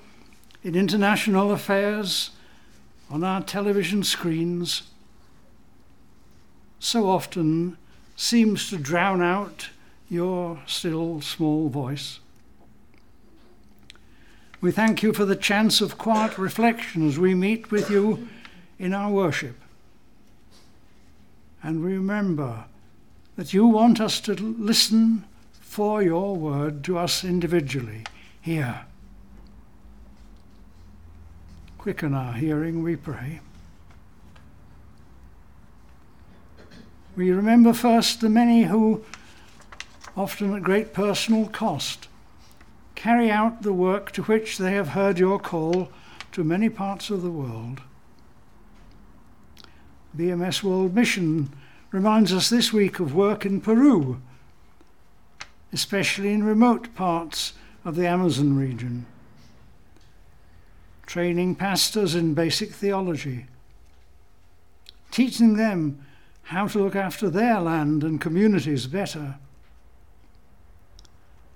[0.62, 2.32] in international affairs,
[3.08, 4.82] on our television screens,
[6.78, 7.78] so often
[8.14, 9.70] seems to drown out
[10.10, 12.20] your still small voice.
[14.60, 18.28] We thank you for the chance of quiet reflection as we meet with you
[18.78, 19.56] in our worship.
[21.62, 22.64] And remember
[23.36, 25.24] that you want us to listen
[25.60, 28.04] for your word to us individually
[28.40, 28.80] here.
[31.78, 33.40] Quicken our hearing, we pray.
[37.14, 39.04] We remember first the many who,
[40.16, 42.08] often at great personal cost,
[42.98, 45.88] carry out the work to which they have heard your call
[46.32, 47.80] to many parts of the world.
[50.16, 51.48] BMS World Mission
[51.92, 54.20] reminds us this week of work in Peru,
[55.72, 57.52] especially in remote parts
[57.84, 59.06] of the Amazon region,
[61.06, 63.46] training pastors in basic theology,
[65.12, 66.04] teaching them
[66.42, 69.36] how to look after their land and communities better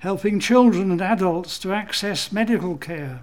[0.03, 3.20] helping children and adults to access medical care,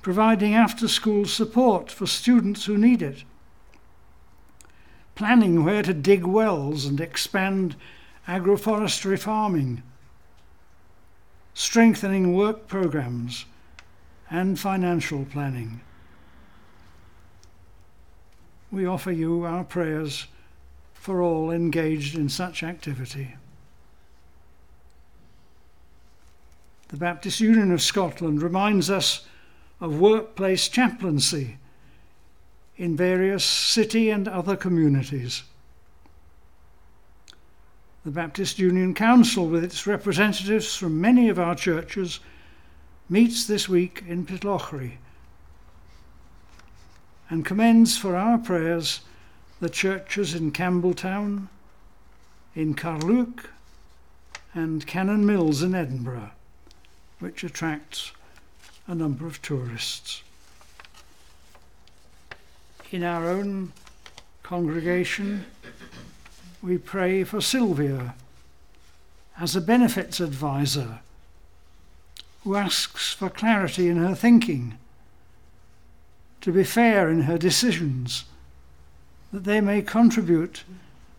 [0.00, 3.22] providing after school support for students who need it,
[5.14, 7.76] planning where to dig wells and expand
[8.26, 9.82] agroforestry farming,
[11.52, 13.44] strengthening work programs,
[14.30, 15.82] and financial planning.
[18.72, 20.28] We offer you our prayers
[20.94, 23.34] for all engaged in such activity.
[26.90, 29.24] The Baptist Union of Scotland reminds us
[29.80, 31.56] of workplace chaplaincy
[32.76, 35.44] in various city and other communities.
[38.04, 42.18] The Baptist Union Council, with its representatives from many of our churches,
[43.08, 44.94] meets this week in Pitlochry
[47.28, 49.02] and commends for our prayers
[49.60, 51.46] the churches in Campbeltown,
[52.56, 53.48] in Carluke,
[54.54, 56.32] and Canonmills in Edinburgh
[57.20, 58.12] which attracts
[58.86, 60.22] a number of tourists.
[62.90, 63.72] In our own
[64.42, 65.44] congregation,
[66.60, 68.14] we pray for Sylvia
[69.38, 70.98] as a benefits advisor
[72.42, 74.76] who asks for clarity in her thinking,
[76.40, 78.24] to be fair in her decisions,
[79.32, 80.64] that they may contribute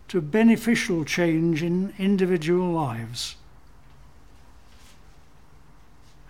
[0.08, 3.36] to beneficial change in individual lives.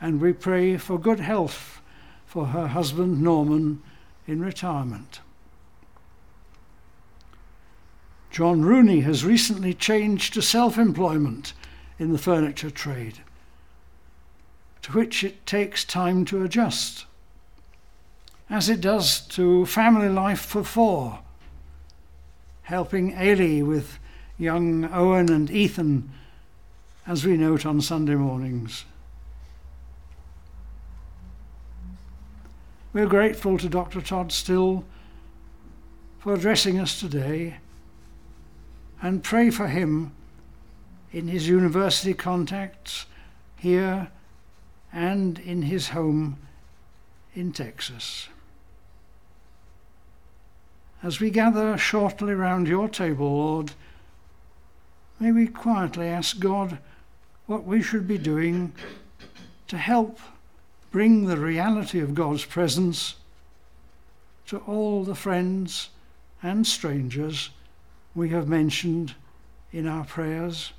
[0.02, 1.80] And we pray for good health
[2.26, 3.80] for her husband Norman
[4.26, 5.20] in retirement.
[8.32, 11.52] John Rooney has recently changed to self employment
[12.00, 13.20] in the furniture trade,
[14.82, 17.04] to which it takes time to adjust,
[18.50, 21.20] as it does to family life for four,
[22.62, 24.00] helping Ailey with
[24.36, 26.10] young Owen and Ethan,
[27.06, 28.84] as we note on Sunday mornings.
[32.94, 34.02] We're grateful to Dr.
[34.02, 34.84] Todd Still
[36.18, 37.56] for addressing us today
[39.00, 40.12] and pray for him
[41.10, 43.06] in his university contacts
[43.56, 44.08] here
[44.92, 46.36] and in his home
[47.34, 48.28] in Texas.
[51.02, 53.72] As we gather shortly round your table, Lord,
[55.18, 56.76] may we quietly ask God
[57.46, 58.74] what we should be doing
[59.68, 60.18] to help
[60.92, 63.16] bring the reality of God's presence
[64.46, 65.88] to all the friends
[66.42, 67.50] and strangers
[68.14, 69.14] we have mentioned
[69.72, 70.72] in our prayers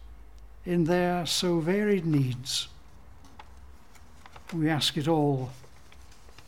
[0.66, 2.68] in their so varied needs.
[4.54, 5.50] We ask it all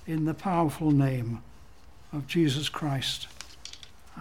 [0.05, 1.41] in the powerful name
[2.13, 3.27] of Jesus Christ,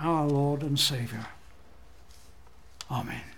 [0.01, 1.27] our Lord and Saviour.
[2.91, 3.34] Amen.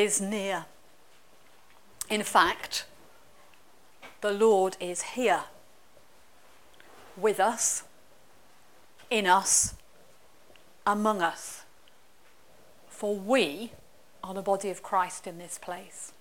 [0.00, 0.64] Is near.
[2.08, 2.86] In fact,
[4.22, 5.44] the Lord is here
[7.16, 7.84] with us,
[9.10, 9.74] in us,
[10.86, 11.64] among us.
[12.88, 13.72] For we
[14.24, 16.12] are the body of Christ in this place.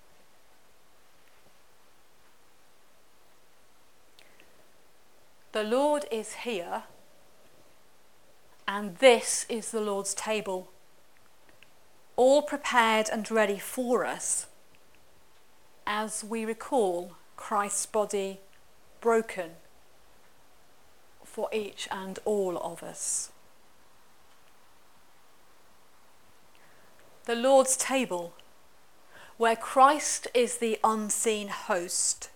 [5.53, 6.83] The Lord is here,
[8.67, 10.69] and this is the Lord's table,
[12.19, 14.45] all prepared and ready for us
[15.87, 18.41] as we recall Christ's body
[18.99, 19.51] broken
[21.23, 23.31] for each and all of us.
[27.23, 28.33] The Lord's table,
[29.37, 32.31] where Christ is the unseen host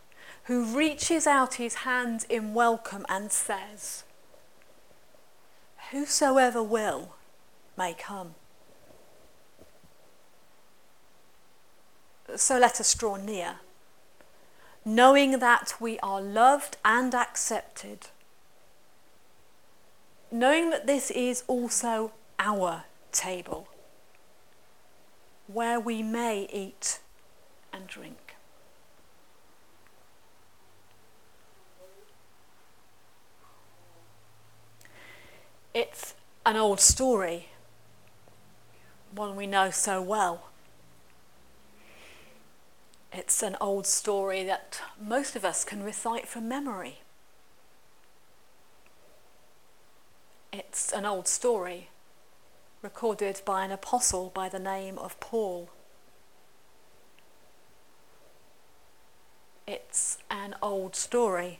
[0.45, 4.05] who reaches out his hand in welcome and says,
[5.91, 7.15] Whosoever will
[7.77, 8.35] may come.
[12.35, 13.57] So let us draw near,
[14.83, 18.07] knowing that we are loved and accepted,
[20.31, 23.67] knowing that this is also our table,
[25.47, 26.99] where we may eat
[27.71, 28.35] and drink.
[35.73, 36.15] It's
[36.45, 37.49] an old story,
[39.13, 40.49] one we know so well.
[43.15, 46.99] It's an old story that most of us can recite from memory.
[50.51, 51.89] It's an old story
[52.81, 55.69] recorded by an apostle by the name of Paul.
[59.67, 61.59] It's an old story,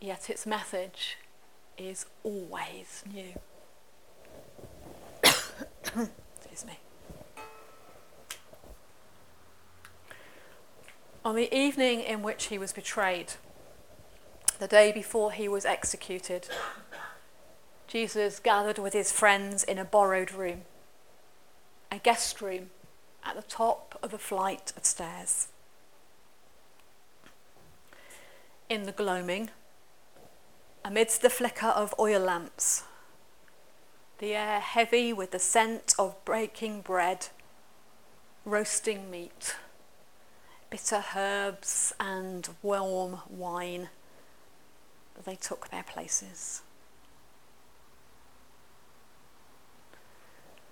[0.00, 1.18] yet its message
[1.78, 3.34] is always new.
[5.84, 6.80] Excuse me.
[11.22, 13.34] On the evening in which he was betrayed,
[14.58, 16.48] the day before he was executed,
[17.86, 20.62] Jesus gathered with his friends in a borrowed room,
[21.92, 22.70] a guest room
[23.22, 25.48] at the top of a flight of stairs.
[28.70, 29.50] In the gloaming,
[30.82, 32.84] amidst the flicker of oil lamps,
[34.20, 37.26] the air heavy with the scent of breaking bread,
[38.46, 39.56] roasting meat,
[40.70, 43.88] bitter herbs, and warm wine,
[45.24, 46.62] they took their places.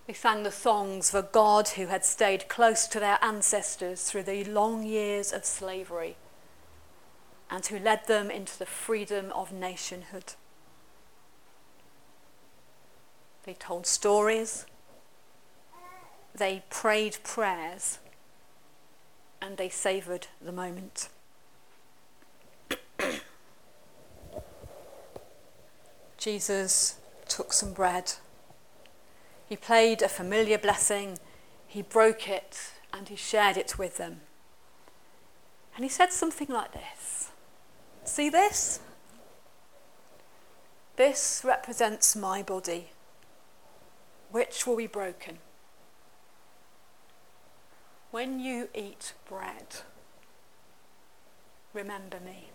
[0.07, 4.45] They sang the songs for God who had stayed close to their ancestors through the
[4.45, 6.17] long years of slavery
[7.51, 10.33] and who led them into the freedom of nationhood.
[13.45, 14.65] They told stories,
[16.35, 17.99] they prayed prayers,
[19.41, 21.09] and they savoured the moment.
[26.19, 26.97] Jesus
[27.29, 28.15] took some bread.
[29.49, 31.19] He played a familiar blessing,
[31.67, 34.21] he broke it, and he shared it with them.
[35.75, 37.31] And he said something like this
[38.05, 38.81] See this?
[40.97, 42.91] This represents my body,
[44.31, 45.39] which will be broken.
[48.11, 49.83] When you eat bread,
[51.75, 52.49] remember me.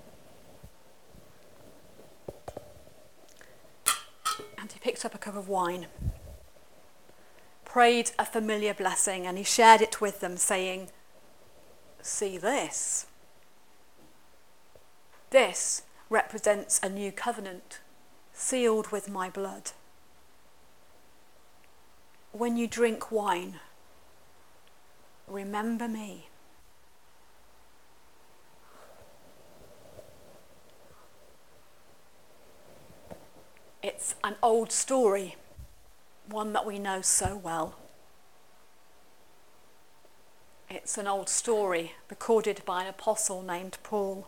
[4.57, 5.87] And he picked up a cup of wine,
[7.65, 10.89] prayed a familiar blessing, and he shared it with them, saying,
[12.01, 13.05] See this.
[15.29, 17.79] This represents a new covenant,
[18.33, 19.71] sealed with my blood.
[22.31, 23.59] When you drink wine,
[25.27, 26.27] remember me.
[33.81, 35.35] It's an old story,
[36.29, 37.75] one that we know so well.
[40.69, 44.27] It's an old story recorded by an apostle named Paul.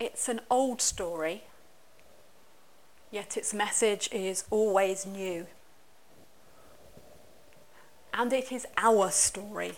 [0.00, 1.44] It's an old story,
[3.10, 5.46] yet its message is always new.
[8.18, 9.74] And it is our story.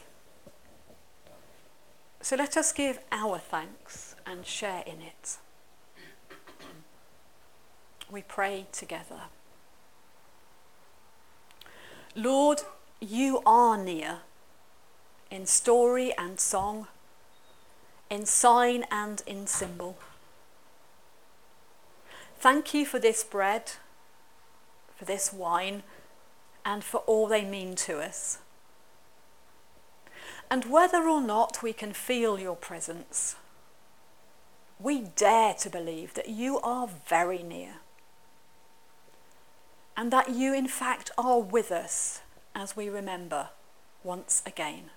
[2.20, 5.39] So let us give our thanks and share in it.
[8.09, 9.22] We pray together.
[12.14, 12.62] Lord,
[13.01, 14.18] you are near
[15.30, 16.86] in story and song,
[18.09, 19.99] in sign and in symbol.
[22.39, 23.72] Thank you for this bread,
[24.97, 25.82] for this wine
[26.68, 28.40] and for all they mean to us.
[30.50, 33.36] And whether or not we can feel your presence,
[34.78, 37.76] we dare to believe that you are very near
[39.96, 42.20] and that you, in fact, are with us
[42.54, 43.48] as we remember
[44.04, 44.90] once again.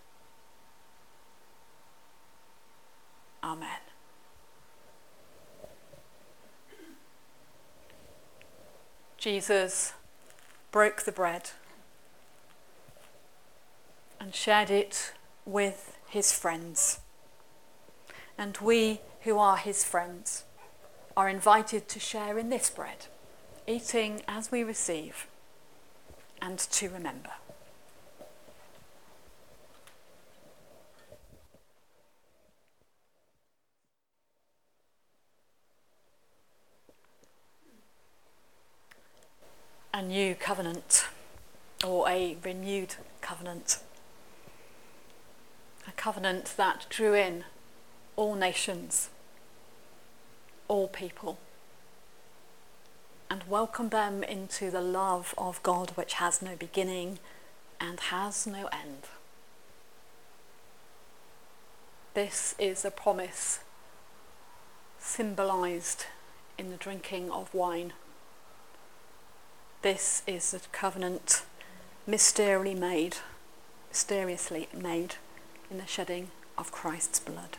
[3.42, 3.80] Amen.
[9.18, 9.94] Jesus
[10.72, 11.52] broke the bread
[14.22, 15.14] and shared it
[15.48, 17.00] with his friends.
[18.38, 20.44] And we who are his friends
[21.18, 23.08] are invited to share in this bread,
[23.66, 25.26] eating as we receive
[26.40, 27.32] and to remember.
[39.92, 41.08] A new covenant
[41.84, 43.80] or a renewed covenant.
[45.88, 47.44] A covenant that drew in
[48.16, 49.10] all nations,
[50.68, 51.40] all people,
[53.30, 57.20] and welcomed them into the love of God which has no beginning
[57.80, 59.08] and has no end.
[62.14, 63.60] This is a promise
[65.00, 66.06] symbolized
[66.58, 67.94] in the drinking of wine.
[69.82, 71.44] This is a covenant
[72.06, 73.18] mysteriously made,
[73.90, 75.16] mysteriously made
[75.72, 77.58] in the shedding of Christ's blood.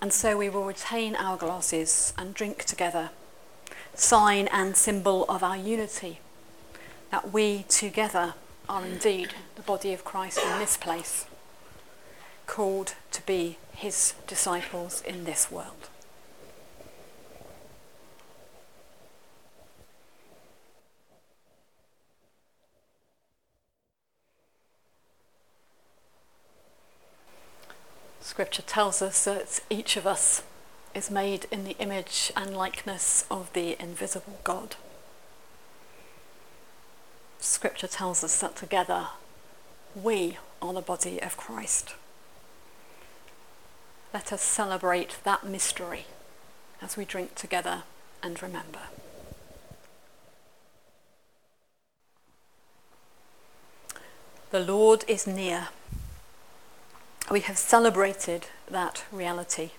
[0.00, 3.10] And so we will retain our glasses and drink together,
[3.94, 6.20] sign and symbol of our unity,
[7.10, 8.34] that we together
[8.68, 11.24] are indeed the body of Christ in this place,
[12.46, 15.88] called to be his disciples in this world.
[28.38, 30.44] Scripture tells us that each of us
[30.94, 34.76] is made in the image and likeness of the invisible God.
[37.40, 39.08] Scripture tells us that together
[40.00, 41.96] we are the body of Christ.
[44.14, 46.06] Let us celebrate that mystery
[46.80, 47.82] as we drink together
[48.22, 48.82] and remember.
[54.52, 55.70] The Lord is near
[57.30, 59.70] we have celebrated that reality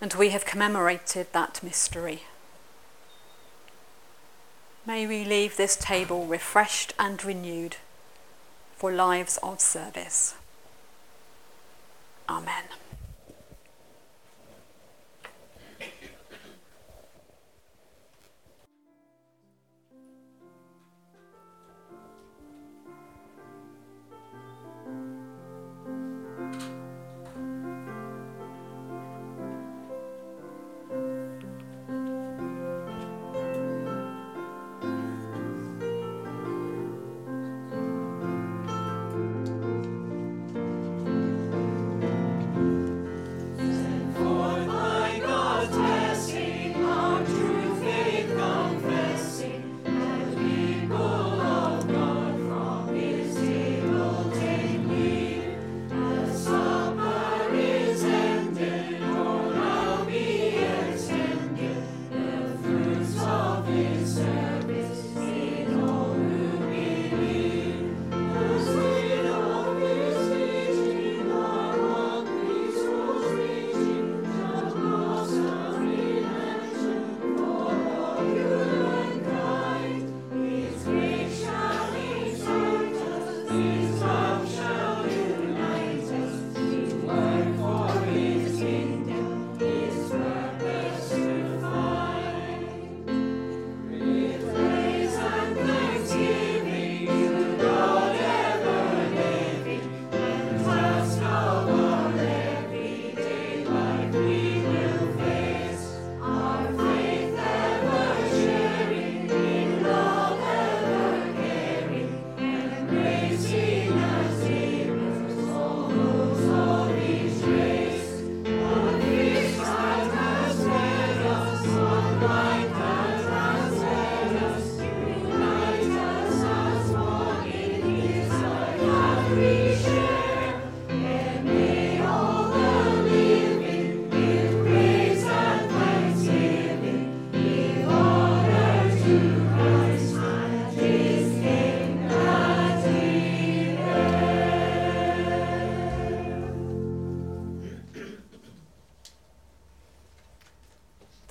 [0.00, 2.24] and we have commemorated that mystery.
[4.86, 7.76] May we leave this table refreshed and renewed
[8.76, 10.34] for lives of service.
[12.28, 12.64] Amen.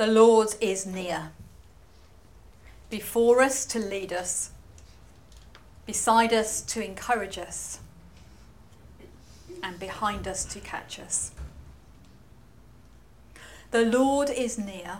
[0.04, 1.32] The Lord is near.
[2.89, 4.51] Before us to lead us,
[5.86, 7.80] beside us to encourage us,
[9.64, 11.32] and behind us to catch us.
[13.72, 14.99] The Lord is near,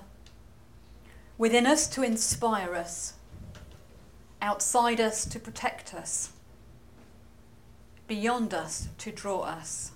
[1.38, 3.16] within us to inspire us,
[4.42, 6.32] outside us to protect us,
[8.08, 9.92] beyond us to draw us.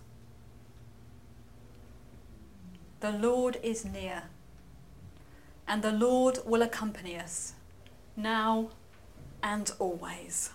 [3.00, 4.24] The Lord is near,
[5.68, 7.54] and the Lord will accompany us,
[8.16, 8.70] now
[9.44, 10.52] and always.